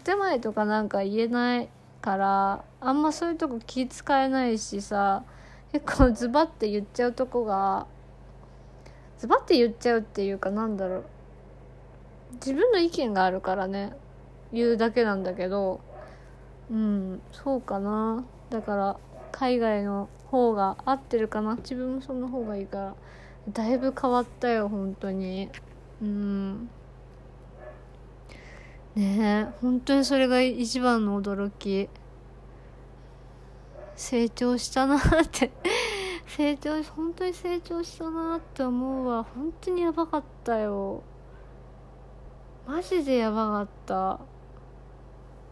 [0.03, 1.69] 建前とかなんか言えない。
[2.05, 5.23] からあんまそういうとこ気使えないしさ
[5.71, 7.87] 結構ズバッて言っちゃうとこが
[9.17, 11.03] ズバッて言っちゃうっていうかなんだろう。
[12.33, 13.93] 自分の意見があるからね
[14.53, 15.81] 言うだけなんだけど
[16.69, 18.23] うんそうかな。
[18.51, 18.97] だから
[19.31, 21.55] 海外の方が合ってるかな。
[21.55, 22.95] 自分もその方がいいから
[23.51, 25.49] だいぶ変わったよ本当に。
[26.03, 26.69] うん。
[28.95, 31.89] ねえ本当にそれが一番の驚き。
[33.95, 35.51] 成長したなって。
[36.27, 39.23] 成長本当に成長したなって思うわ。
[39.23, 41.03] 本当にやばかったよ。
[42.65, 44.19] マジでやばかった。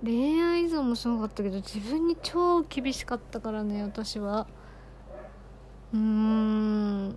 [0.04, 4.48] 恋愛依存もすごかったけど自分に超厳しかったからね私は。
[5.94, 7.10] うーん。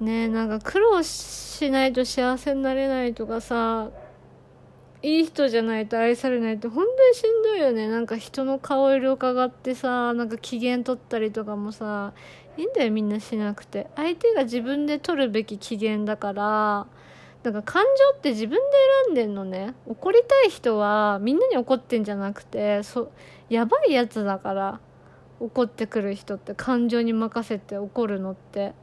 [0.00, 3.90] ねえなんか苦労しないと幸せになれないとかさ
[5.02, 7.88] いい人じゃないと愛されないって本当にしんどいよね。
[7.88, 12.12] なんか人の顔色伺ってさなんか機嫌取ったりとかもさ
[12.56, 13.86] いいんだよみんなしなくて。
[13.94, 16.86] 相手が自分で取るべき機嫌だから
[17.44, 18.62] だか感情って自分で
[19.04, 19.74] 選んでんのね。
[19.86, 23.12] 怒りたい人はみんなに怒ってんじゃなくてそ
[23.48, 24.80] やばいやつだから
[25.38, 28.74] 怒ってくる人って感情に任せて怒るのって。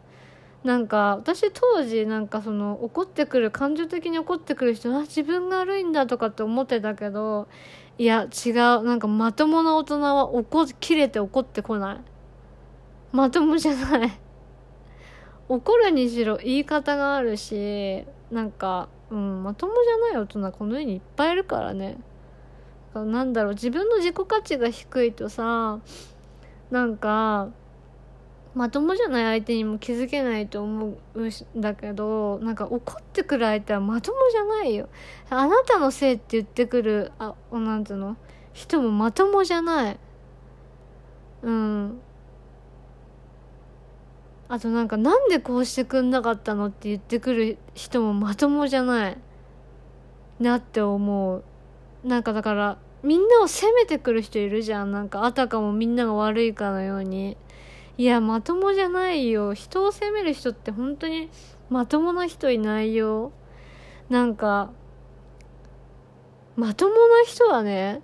[0.65, 7.47] なんか私当時なんかその怒ってくる感情的に怒ってくる人は自分が悪いんだとかって思ってたけど
[7.99, 11.97] いや違うなんかまともな大人は怒切れて怒ってこない。
[13.11, 14.19] まともじゃない。
[15.47, 21.97] 怒るにしろ言い方があるしなんか、うん、まともじゃない大人この世にいっぱいいるからね。
[22.95, 25.79] なんだろう自分の自己価値が低いとさ
[26.71, 27.49] なんか
[28.55, 34.87] まともじゃない相手にも気づけないと思うんだけどなんか怒ってくる相手はまともじゃないよ。
[35.29, 38.15] あなたのせいって言ってくるあなんつうの？
[38.53, 39.97] 人もまともじゃない。
[41.43, 41.99] うん。
[44.47, 49.17] あとなんかなんでこうしてくんなかったのって言ってくる人もまともじゃない。
[50.39, 51.43] なって思う。
[52.07, 54.93] なんかだからみんなを責めてくる人いるじゃん。
[54.93, 57.35] なんかあたかもみんなが悪いかのように。
[57.97, 59.53] いやまともじゃないよ。
[59.53, 61.29] 人を責める人って本当に
[61.69, 63.31] まともな人いないよ。
[64.09, 64.71] なんか
[66.55, 68.01] まともな人はね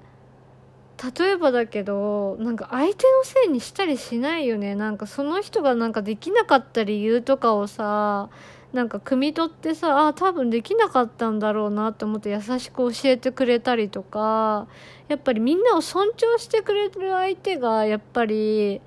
[1.20, 4.76] 例えばだけどなんか相手のせいにしたりしないよね。
[4.76, 8.30] なんかその人がなんかできなかった理由とかをさ
[8.72, 14.68] なんか汲み取ってさあ多分できなかったんだろうなって思って優しく教えてくれたりとか
[15.10, 18.80] やっぱりみんなを尊重してくれる相手がやっぱり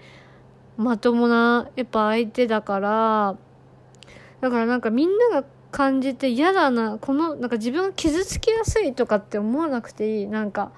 [0.77, 3.37] まともなやっぱ相手だから
[4.41, 10.27] だからなんかみんなが感じて嫌だなこのなんか自分が傷つきやすいとかって思わなくていい。
[10.27, 10.71] なんか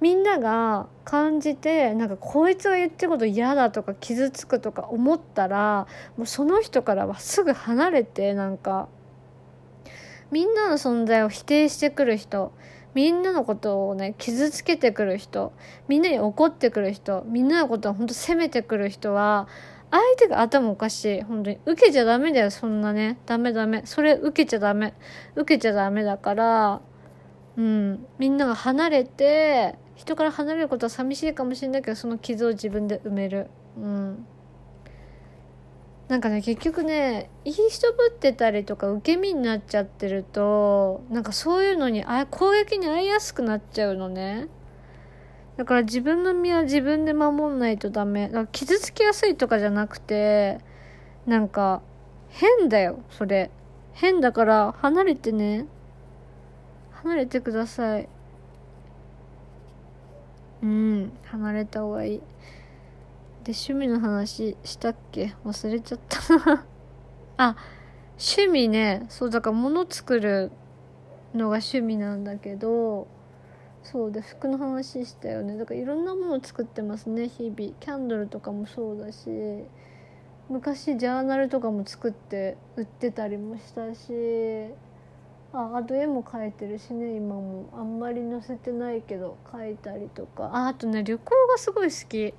[0.00, 8.88] みんなが感じてなんかこいつが言ってること嫌だとか傷つくとか思ったらもうその人からはすぐ離れてなんか
[10.30, 12.52] みんなの存在を否定してくる人
[12.94, 15.52] みんなのことをね傷つけてくる人
[15.88, 19.48] みんなに怒ってくる人みんなのことを本当責めてくる人は
[19.90, 21.22] 相手が頭おかしい。
[21.22, 23.16] 本当に受けちゃダメだよそんなね。
[23.26, 23.82] ダメダメ。
[23.84, 24.92] それ受けちゃダメ。
[25.36, 26.80] 受けちゃダメだから
[27.56, 28.04] うん。
[28.18, 33.46] みんなが離れて人から離れることは寂しいかもしれないけどその傷を自分で埋める。
[33.76, 34.26] うん。
[36.08, 44.48] なんかね結局ねいい人ぶってたりとか受け身になっちゃってるとなんかそういうのにあ攻撃に遭いやすくなっちゃうのね。
[45.56, 48.26] だから自分の身は自分で守んないとダメ。
[48.26, 50.58] だから傷つきやすいとかじゃなくて
[51.26, 51.80] なんか
[52.28, 53.50] 変だよそれ。
[53.94, 55.66] 変だから離れてね。
[56.92, 58.08] 離れてください。
[60.62, 62.20] うん離れた方がいい。
[63.44, 65.34] で趣味の話したっけ？
[65.44, 66.64] 忘れちゃった
[67.36, 67.56] あ
[68.12, 69.04] 趣味ね。
[69.10, 70.50] そうだから物作る
[71.34, 73.06] のが趣味なんだけど
[73.82, 75.58] そうで服の話したよね。
[75.58, 77.74] だからいろんなもの作ってますね日々。
[77.80, 79.28] キャンドルとかもそうだし
[80.48, 84.72] 昔ジャーナルとかも作って売ってたりもしたし
[85.52, 87.68] ああと絵も描いてるしね今も。
[87.74, 90.44] あんまり載せてないけど描いたりとか。
[90.46, 92.32] ああとね旅行がすごい好き。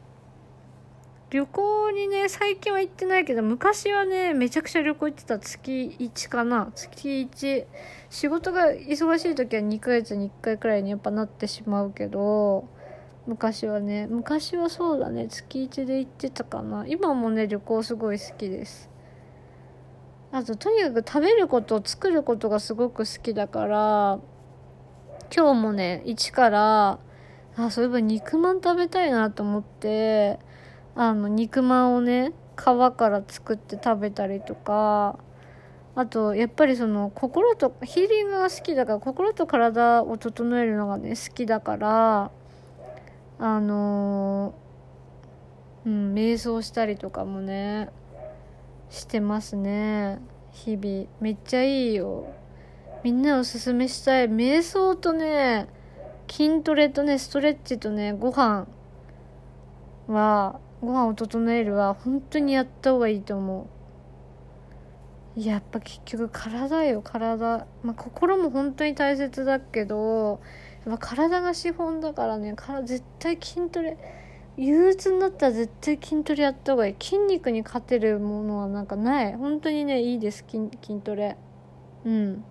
[1.31, 6.71] 旅行にね最近は行ってないけど昔はねめちゃくちゃ旅行行ってた月1かな。
[6.75, 7.65] 月1
[8.09, 12.67] 仕事が忙しい時は2ヶ月に1回くらいにやっぱなってしまうけど
[13.27, 14.07] 昔はね。
[14.07, 15.27] 昔はそうだね。
[15.27, 16.85] 月1で行ってたかな。
[16.87, 18.89] 今もね旅行すごい好きです。
[20.31, 24.19] あととにかく食べること作ることがすごく好きだから
[25.33, 26.99] 今日もね一から
[27.57, 30.39] あそういえば肉まん食べたいなと思って
[30.95, 35.19] あの肉まんをね皮から作って食べたりとか
[35.95, 42.31] あとやっぱりその心とヒーリングが好きだから心と体を整えるのがね好きだから
[43.39, 44.53] あの、
[45.85, 47.89] うん瞑想したりとかもね
[48.89, 50.19] してますね。
[50.51, 51.07] 日々。
[51.19, 52.33] めっちゃいいよ。
[53.03, 54.29] みんなおすすめしたい。
[54.29, 55.67] 瞑想とね
[56.29, 58.67] 筋トレとねストレッチとねご飯
[60.07, 63.67] はご飯を整えるは本当にやった方がいいと思
[65.35, 65.39] う。
[65.39, 67.67] やっぱ結局体よ体。
[67.83, 70.39] まあ心も本当に大切だけど
[70.85, 73.97] やっぱ体が資本だからねから絶対筋トレ
[74.57, 76.95] 憂鬱になったら絶対筋トレやった方がいい。
[76.97, 79.35] 筋肉に勝てるものはなんかない。
[79.35, 81.35] 本当にねいいです筋筋トレ。
[82.05, 82.43] うん。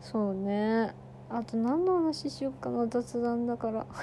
[0.00, 0.94] そうね。
[1.28, 3.86] あと何の話しよっかな雑談だから。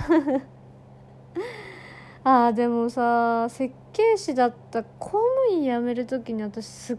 [2.28, 6.97] あーでもさ設計士だった公務員辞める時に私すっ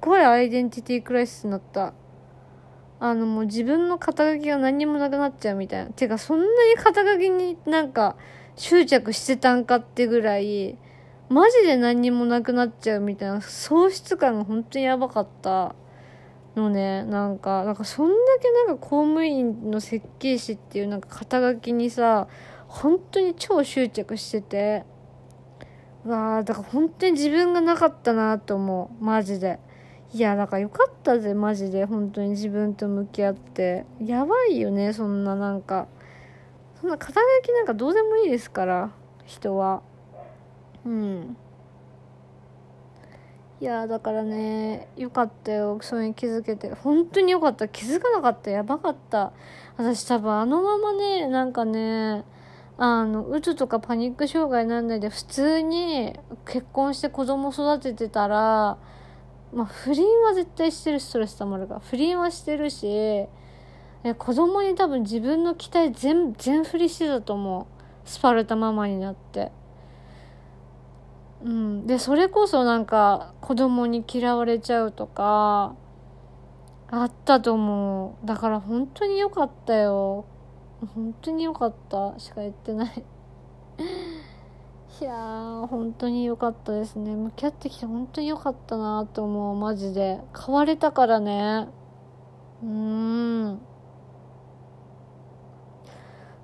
[0.00, 1.92] ごいアイデンティティクライシスになった。
[2.98, 5.90] あのもう自分の肩書きが何にもなくなっちゃうみたいな。
[5.90, 8.16] てかそんなに肩書きになんか
[8.56, 10.78] 執着してたんかってぐらい
[11.28, 15.74] マジで何にもなくなっちゃうみたいな喪失感が本当にやばかった。
[16.56, 22.28] のねなんかなんかそんだけなんか公務員の設計士っていうなんか肩書きにさ
[22.66, 24.84] 本当に超執着してて
[26.06, 29.04] わあだから本当に自分がなかったなと思う。
[29.04, 29.58] マジで。
[30.12, 31.84] いやだからよかったぜマジで。
[31.84, 33.84] 本当に自分と向き合って。
[34.00, 35.88] やばいよねそんななんか。
[36.80, 38.92] そんな肩書きなんかどうでもいいですから
[39.24, 39.82] 人は。
[40.84, 41.36] うん。
[43.58, 45.78] いやだからねよかったよ。
[45.80, 46.74] それに気づけて。
[46.74, 47.68] 本当によかった。
[47.68, 48.50] 気づかなかった。
[48.50, 49.32] やばかった。
[49.78, 52.24] 私多分あのままねなんかね
[52.76, 56.12] あのうつとかパニック障害になんないで普通に
[56.44, 58.76] 結婚して子供育ててたら
[59.54, 61.80] まあ不倫は絶対してるストレスたまるから。
[61.80, 63.28] 不倫はしてるしえ
[64.18, 67.66] 子供に多分自分の期待全全振りしてたと思う。
[68.04, 69.50] スパルタママになって。
[71.46, 71.86] うん。
[71.86, 75.76] でそれこそなんか子供に嫌われちゃうとか
[76.90, 78.26] あったと思う。
[78.26, 80.26] だから本当に良かったよ。
[80.94, 82.18] 本当に良かった。
[82.18, 83.04] しか言ってない。
[85.00, 87.14] いやー本当に良かったですね。
[87.14, 89.56] 向き合ってきて本当に良かったなと思う。
[89.56, 90.20] マジで。
[90.36, 91.68] 変われたからね。
[92.62, 92.68] うー
[93.50, 93.60] ん。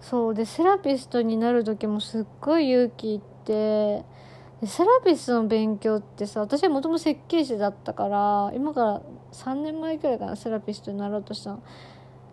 [0.00, 0.34] そう。
[0.34, 4.04] でセラピストになる時もすっごい勇気いって
[4.62, 9.02] でセラピストの勉強ってさ私はもとも設計士だったから今から
[9.32, 11.62] 3年前くらいかなセラピストになろうとしたの。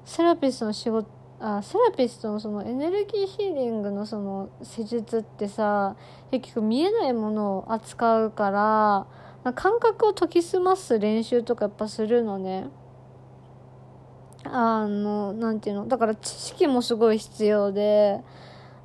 [0.06, 1.10] セラピストの仕事
[1.42, 5.96] あセラピストのそのエネルギーヒーリングのその施術ってさ
[6.32, 12.68] 結局見えないものを扱うから感覚を研ぎ澄ます練習とかやっぱするのね。
[14.44, 18.22] あのなんていうのだから知識もすごい必要で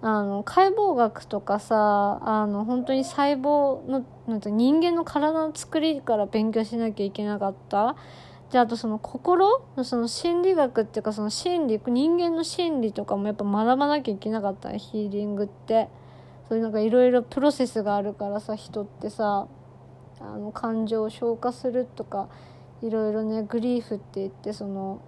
[0.07, 7.97] あの解剖学とかさあの本当に細胞のなんて人間の体の作りから勉強しなきゃいけなかった。
[8.53, 15.89] であとその心のその心理学っていうかその心理人間の心理とかもやっぱ学ばなきゃいけなかったヒーリングって。
[16.49, 19.49] そういうなんかいろいろプロセスがあるからさ人ってさ
[20.21, 22.29] あの感情を消化するとか
[22.83, 25.01] いろいろねグリーフって言ってその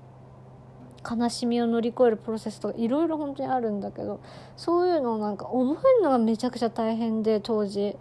[1.09, 4.21] 悲しみを乗り越えるプロセスとかいろいろ本当にあるんだけど
[4.57, 7.97] そういうのをなんか覚えるのがめちゃくちゃ大変で当時。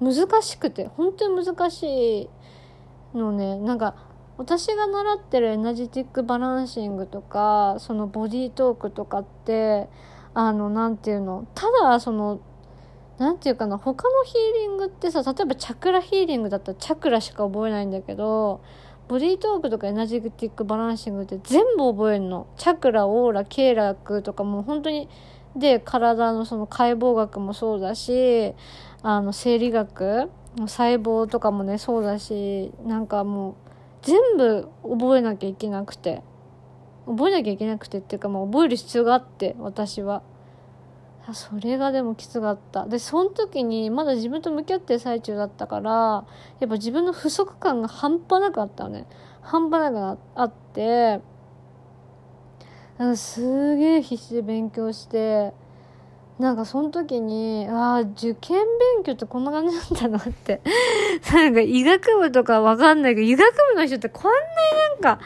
[0.00, 2.28] 難しくて本当に難し
[3.14, 3.58] いのね。
[3.58, 3.94] なんか
[4.36, 9.88] 私が習ってるエナジティックバランシングとかそのボディートークとかって
[10.34, 12.40] あの何て言うのただその
[13.18, 18.60] 何て言うかな他のヒーリングってさ例えばチャクラヒーリングだったらチャクラしか覚えないんだけど
[19.08, 22.46] ボディートークとかエナジティックバランシングって全部覚えるの？
[22.56, 25.08] チャクラオーラ経絡とかもう本当に
[25.56, 28.54] で体のその解剖学もそうだし
[29.02, 33.54] あの生理学細胞とかもねそうだしなんかもう
[34.02, 36.22] 全部覚えなきゃいけなくて。
[37.06, 40.22] 覚えなきゃいけなくてっていうか、まあ、覚える必要があって私は。
[41.32, 42.86] それがでもきつかった。
[42.86, 45.90] でその時にまだ自分と向き合ってる最中だったから
[46.60, 49.06] やっぱ自分の不足感が半端なくあったのね。
[49.40, 51.20] 半端なくあって
[53.16, 55.52] すげえ必死で勉強して
[56.38, 58.58] なんかその時に、ああ、受験
[58.96, 60.60] 勉強ってこんな感じなんだなって。
[61.32, 65.24] なんか医学部とかわかんないけど、医学部の人ってこんなになんか、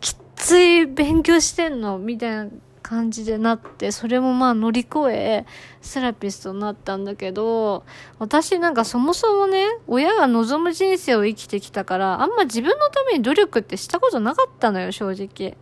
[0.00, 2.46] きつい勉強してんのみたいな
[2.90, 5.46] 感じでなって、それもまあ乗り越え、
[5.80, 7.84] セラピストになったんだけど、
[8.18, 15.56] 私なんかそもそもね、親が望む人生を生きてきたから、あんま自分のために努力ってしたことなかったのよ、正直。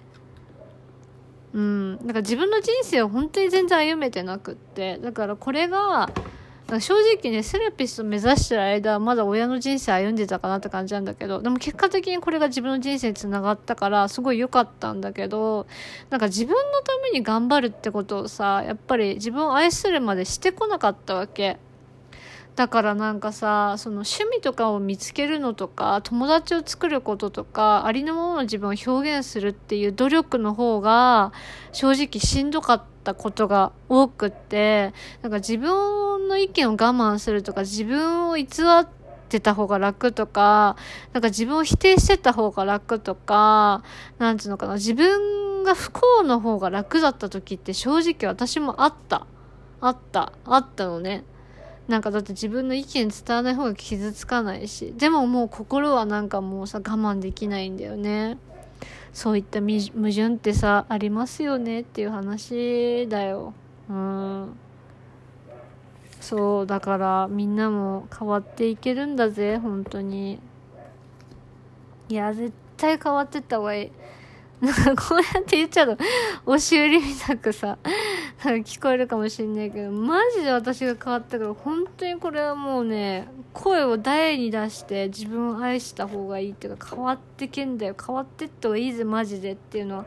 [1.52, 1.98] うん。
[1.98, 4.96] だから自分の人生を本当に全然歩めてなくって。
[4.96, 6.08] だからこれが、
[6.68, 15.66] 正直ね、セラピスト目指してる間はまだ親の人生歩んでたかなって感じなんだけど、でも結果的にこれが自分の人生につながったから、すごい良かったんだけど、
[16.10, 21.58] なんか自分のために頑張るってことをさ、やっぱり自分を愛するまでしてこなかったわけ。
[22.59, 31.32] だからなんかさその趣味とかを見つけるのとか友達を作ることとかありのままの自分を表現するっていう努力の方が
[31.70, 34.92] 正直しんどかったことが多くって
[35.22, 38.88] なんか自分の意見を我慢するとか自分を偽っ
[39.28, 40.74] てた方が楽とか
[41.12, 43.84] なんか自分を否定してた方が楽とか
[44.18, 49.28] なんつうのかな自分が不幸の方が楽だった時って正直私もあった
[49.80, 51.22] あったあったのね。
[51.89, 58.39] なんかだって自分の意見伝わない方が傷つかないしでももう心はなんかもうさ我慢できないんだよね。
[59.14, 59.78] そういった矛
[60.11, 63.55] 盾ってさありますよねっていう話だよ。
[63.89, 64.57] うん。
[66.20, 70.39] そうだからみんなも変わっていけるんだぜ本当に。
[72.11, 73.93] いや絶対変わってった方がいい。
[74.61, 76.05] なんかこうやって言っちゃうと
[76.45, 77.78] 押し売りみたくさ
[78.41, 87.97] 聞こえるかもしんないけど、マジで私が変わったから、本当にこれはもうね、声を大に出して自分を愛した方がいいっていうか、変わってけんだよ。
[87.99, 90.07] 変わってった方がいいぜ、マジでっていうのは、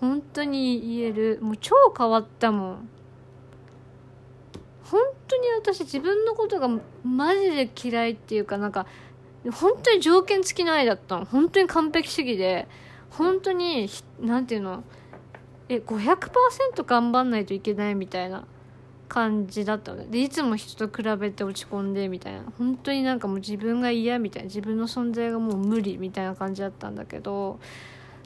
[0.00, 1.38] 本当に言える。
[1.42, 2.88] もう超変わったもん。
[4.90, 6.68] 本当に私自分のことが
[7.02, 8.86] マジで嫌いっていうかなんか
[9.50, 12.68] 本当に条件付きの愛だったの本当に完璧主義で
[13.10, 13.88] 本当に
[14.20, 14.84] 何て言うの？
[15.68, 18.44] え500%頑張んないといけないみたいな
[19.08, 22.42] 感じだったのでいつも人と比べて落ち込んでみたいな。
[22.58, 27.58] 本当になんかもう自分が嫌みたいな自分の存在がもう無理みたいな感じだったんだけど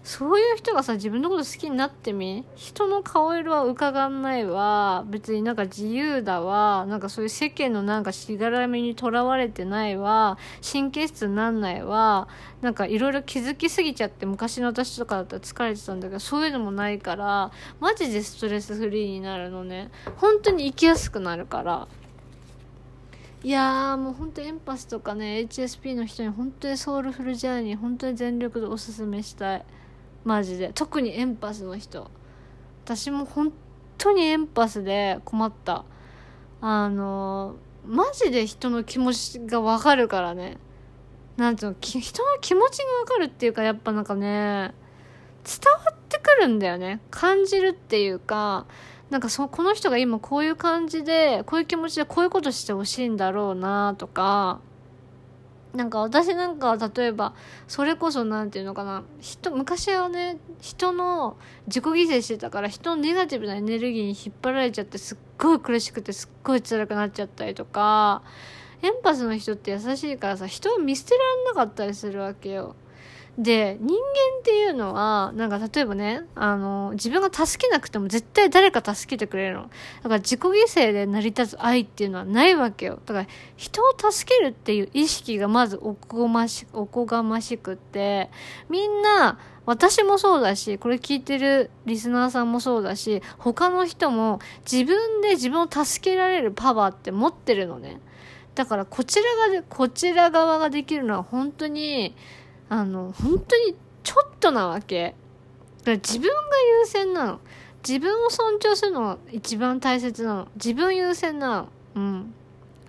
[0.02, 5.04] そういう人がさ、自分のこと好きになってみ人の顔色は伺んないわ。
[5.08, 6.86] 別になんか自由だわ。
[6.86, 10.38] なんかそういう世間のなんかしがらみにとらわれてないわ。
[10.62, 12.28] 神経質になんないわ。
[12.62, 19.90] なんかいろいろ気づきすぎちゃって昔の私とかだったら疲れてたんだけど、そういうのもないから、マジでストレスフリーになるのね。
[20.16, 21.88] 本当に生きやすくなるから。
[23.42, 29.64] いやーもう本当エンパスとかね HSP の人に本当にソウルフルジャーニー本当に全力でおすすめしたい。
[30.24, 30.72] マジで。
[30.74, 32.10] 特にエンパスの人。
[32.84, 33.52] 私も本
[33.98, 35.84] 当にエンパスで困った。
[36.60, 37.56] あの
[37.86, 40.58] マジで人の気持ちがわかるからね。
[41.36, 44.74] なんていうの人の気持ちがわかるっていうかやっぱなんかね
[45.44, 47.00] 伝わってくるんだよね。
[47.10, 48.66] 感じるっていうか、
[49.10, 54.60] なんかそ、この人が今こういう感じで、こういう気持ちでこういうことしてほしいんだろうなとか、
[55.74, 57.32] なんか私なんか例えば
[57.68, 61.36] それこそ何て言うのかな人昔はね人の
[61.68, 68.22] 自己犠牲してたから人のネガティブなエネルギーに引っ張られちゃってすっごい苦しくてすっごい辛くなっちゃったりとか
[68.82, 72.74] エンパスの人って優しいからさ人を見捨てられなかったりするわけよ。
[73.38, 73.96] で、人間
[74.40, 79.62] っていうのは、なんか例えばね、あの、自分が助けなくても絶対誰か助けてくれるの。
[79.62, 83.00] だから自己犠牲で成り立つ愛っていうのはないわけよ。
[83.06, 83.26] だから
[83.56, 88.30] 人を助けるっていう意識がまずおこがまし、おこがましくって、
[88.68, 98.00] みんな、私もそうだし、これ聞いてるリスナーさんもそうだし、他の人も自分で自分を助けられるパワーって持ってるのね。
[98.54, 102.16] だからこちらが、こちら側ができるのは本当に、
[102.70, 105.14] あの、本当にちょっとなわけ。
[105.80, 106.32] だから自分が
[106.80, 107.40] 優先なの。
[107.86, 110.48] 自分を尊重するのが一番大切なの。
[110.54, 111.68] 自分優先なの。
[111.96, 112.34] うん。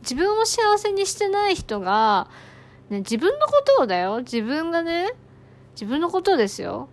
[0.02, 2.30] 自分を幸せにしてない人が、
[2.90, 4.20] ね、自分のことをだよ。
[4.20, 5.14] 自分がね、
[5.74, 6.88] 自分のことですよ。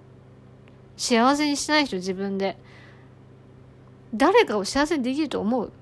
[0.96, 2.56] 幸せにしない人自分で。
[4.14, 5.72] 誰かを幸せにできると思う？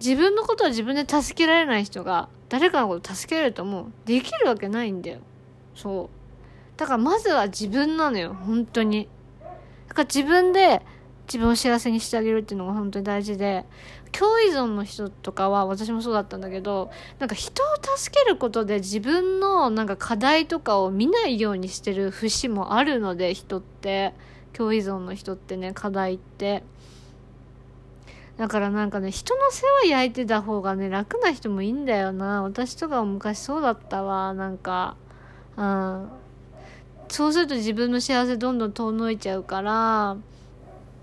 [0.00, 3.92] 自分のことは自分で助けられない人が誰かのこと助けられると思う？
[4.06, 5.20] できるわけないんだよ。
[5.74, 6.19] そう。
[6.80, 9.08] だからまずは自分なのよ、本当に。
[9.88, 10.80] だから自分で
[11.26, 13.66] 自分を幸せにしてあげるっていうのが本当に大事で、
[14.12, 17.66] 共依存の人とかは私もそうだったんだけど、なんか人を
[17.96, 24.14] 助けることで自分のなんか課題とかを見ないようにしてる節もあるので、人って。
[24.52, 26.62] 共依存の人ってね、課題って。
[28.36, 32.42] だからなんかね、人の世話焼いてた方がね、楽な人もいいんだよな。
[32.42, 34.34] 私とかも昔そうだったわ。
[34.34, 34.96] なんか、
[35.56, 36.08] うん。
[37.10, 40.16] そうすると自分の幸せどんどん遠のいちゃうから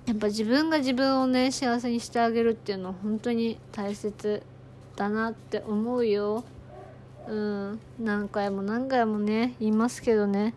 [0.06, 4.42] やっぱ自分が自分をね幸せにしてあげるっていうのは本当に大切
[4.96, 6.46] だなって思うよ。
[7.28, 7.80] うん。
[8.00, 10.54] 何回も何回もね言いますけどね。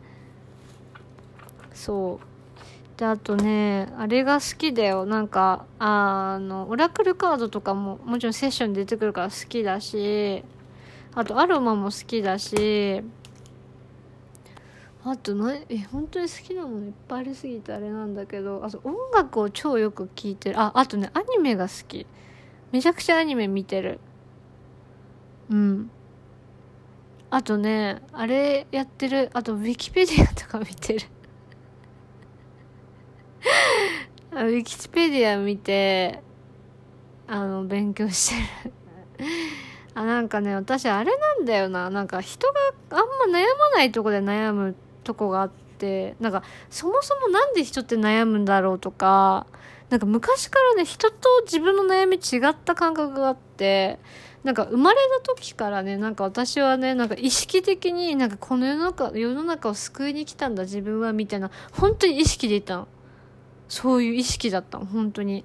[1.75, 2.99] そう。
[2.99, 5.05] であとねあれが好きだよ。
[5.05, 10.45] なんかあのオラクルカードとかももちろんセッションで出てくるから好きだし
[11.17, 13.03] あとアロマも好きだし
[15.03, 20.61] あとなえ本当に好きなものいっぱいありすぎてあれなんだけどあと音楽を超よく聴いてる。
[20.61, 22.07] ああとねアニメが好き。
[22.71, 23.99] めちゃくちゃアニメ見てる。
[25.51, 25.91] うん。
[27.31, 29.31] あとねあれやってる。
[29.33, 31.07] あとウィキペディアとか見てる。
[34.33, 36.23] ウィキペディア見て
[37.27, 38.75] あの勉強してる。
[39.95, 41.89] あなんかね私あれなんだよな。
[41.89, 44.77] なんか人があんま悩まないとこで悩む
[45.11, 49.47] とこがあってなんかそもそもなんで人って悩むんだろうとか
[49.89, 53.99] なんか昔からね人と自分の悩み違った感覚があって
[54.45, 62.89] なんか生まれた時からねなんか私はねなんか意識的になんかこの世の中世の中を救いに来たんだ自分はみたいな本当に意識でいたの。
[63.69, 65.45] そういう意識だったの本当に。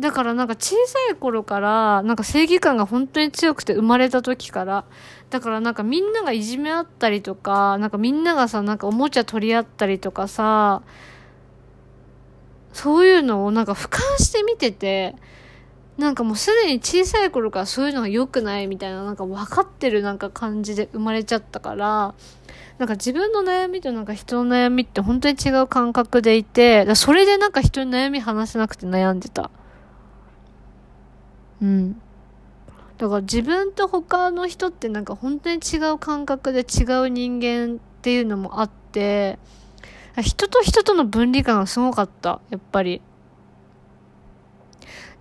[0.00, 4.84] だからなんか小さい頃からなんか正義感が本当に強くて生まれた時から
[5.30, 10.82] だからなんかみんながいじめ合ったりとか、なんかみんながさ、なんかおもちゃ取り合ったりとかさ、
[12.72, 15.16] そういうのをなんか俯瞰して見てて、
[15.98, 22.14] なんかもうすでに小さい頃からそういうのが良くないみたいななんか分かってるなんか感じで生まれちゃったから、
[22.78, 29.50] なんか自分の悩みとなんか人の悩みって本当に違う感覚でいて、それでなんか人に悩み話せなくて悩んでた。
[31.62, 32.00] うん。
[32.98, 39.38] だから自分と他の人ってなんか本当に違う感覚で違う人間っていうのもあって、
[40.22, 43.02] 人と人との分離感がすごかった、やっぱり。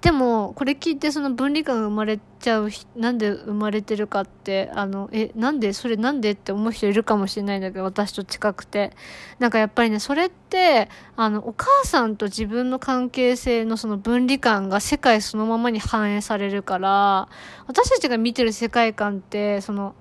[0.01, 8.91] でも、これ聞いてその分離感が生まれちゃう、なんで生まれてるかって、あの、え、なんで、それなんでって思う人いるかもしれないんだけど、私と近くて。
[9.39, 17.27] なんかやっぱりね、それって、あの、お母さんと自分の関係性のその分離感が世界そのままに反映されるから、
[17.67, 19.95] 私たちが見てる世界観って、その、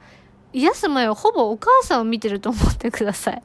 [0.52, 3.42] 癒す前はほぼお母さんを見てると思ってください。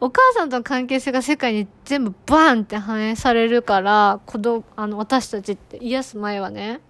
[0.00, 6.80] お母さんとの関係性が世界に全部バーンって反映されるから、子供、あの、私たちって癒す前はね。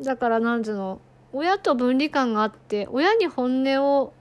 [0.00, 1.00] だからなんつうの、
[1.32, 4.12] 親と分離感があって、親に本音を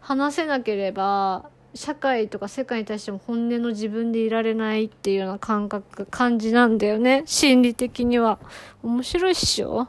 [0.00, 7.22] 話せなければ、社会とか世界に対しても本音の自分でいられないっていうような感覚、感じなんだよね。
[7.26, 8.38] 心理的には。
[8.82, 9.86] 面白いっしょ？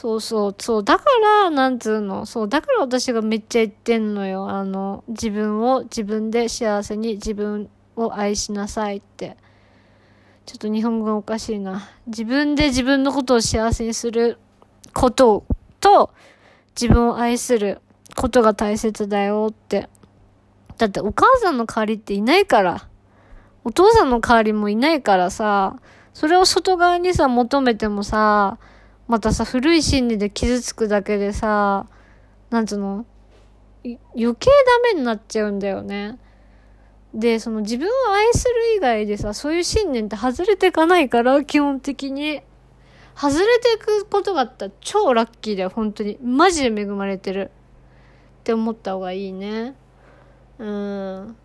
[0.00, 0.84] そうそう、そう。
[0.84, 2.24] だから、なんつうの。
[2.24, 2.48] そう。
[2.48, 4.48] だから私がめっちゃ言ってんのよ。
[4.48, 9.36] あの、自分を自分で幸せに自分を愛しなさいって。
[10.46, 11.88] ちょっと日本語がおかしいな。
[12.06, 14.38] 自分で自分のことを幸せにする
[14.94, 15.44] こと
[15.80, 16.10] と、
[16.80, 17.80] 自分を愛する
[18.14, 19.88] ことが大切だよって。
[20.76, 22.86] だってお母さんの代わりっていないから。
[23.64, 25.80] お父さんの代わりもいないからさ、
[26.14, 28.58] それを外側にさ、求めてもさ、
[29.08, 31.86] またさ、古い心理で傷つくだけでさ、
[32.50, 33.06] なんつうの？
[34.14, 36.18] 余計ダメになっちゃうんだよね。
[37.14, 42.42] で、その自分を愛する以外でさ、そういう信念って外れていかないから、基本的に。
[43.16, 46.18] 外れていくことがあったら超ラッキーだよ、本当に。
[46.22, 47.50] マジで恵まれてる。
[48.40, 49.74] って思った方がいいね。
[50.58, 51.36] うん。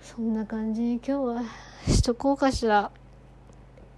[0.00, 1.42] そんな感じに今日は
[1.86, 2.90] しとこうかしら。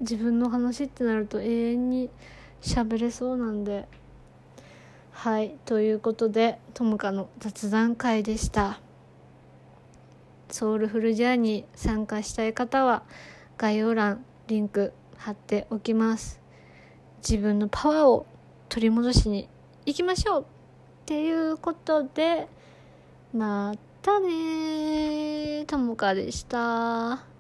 [0.01, 2.11] 自分の話ってなると永遠に
[2.63, 3.89] 喋れそうなんで。
[5.13, 5.57] はい。
[5.65, 8.81] ということで、ともかの雑談会でした。
[10.55, 13.03] ソウルフルジャーに参加したい方は
[13.59, 16.41] 概要欄リンク貼っておきます
[17.29, 18.25] 自分のパワーを
[18.69, 19.49] 取り戻しに
[19.85, 20.45] 行きましょうっ
[21.07, 22.47] ていうことで
[23.35, 27.34] またねともかでした。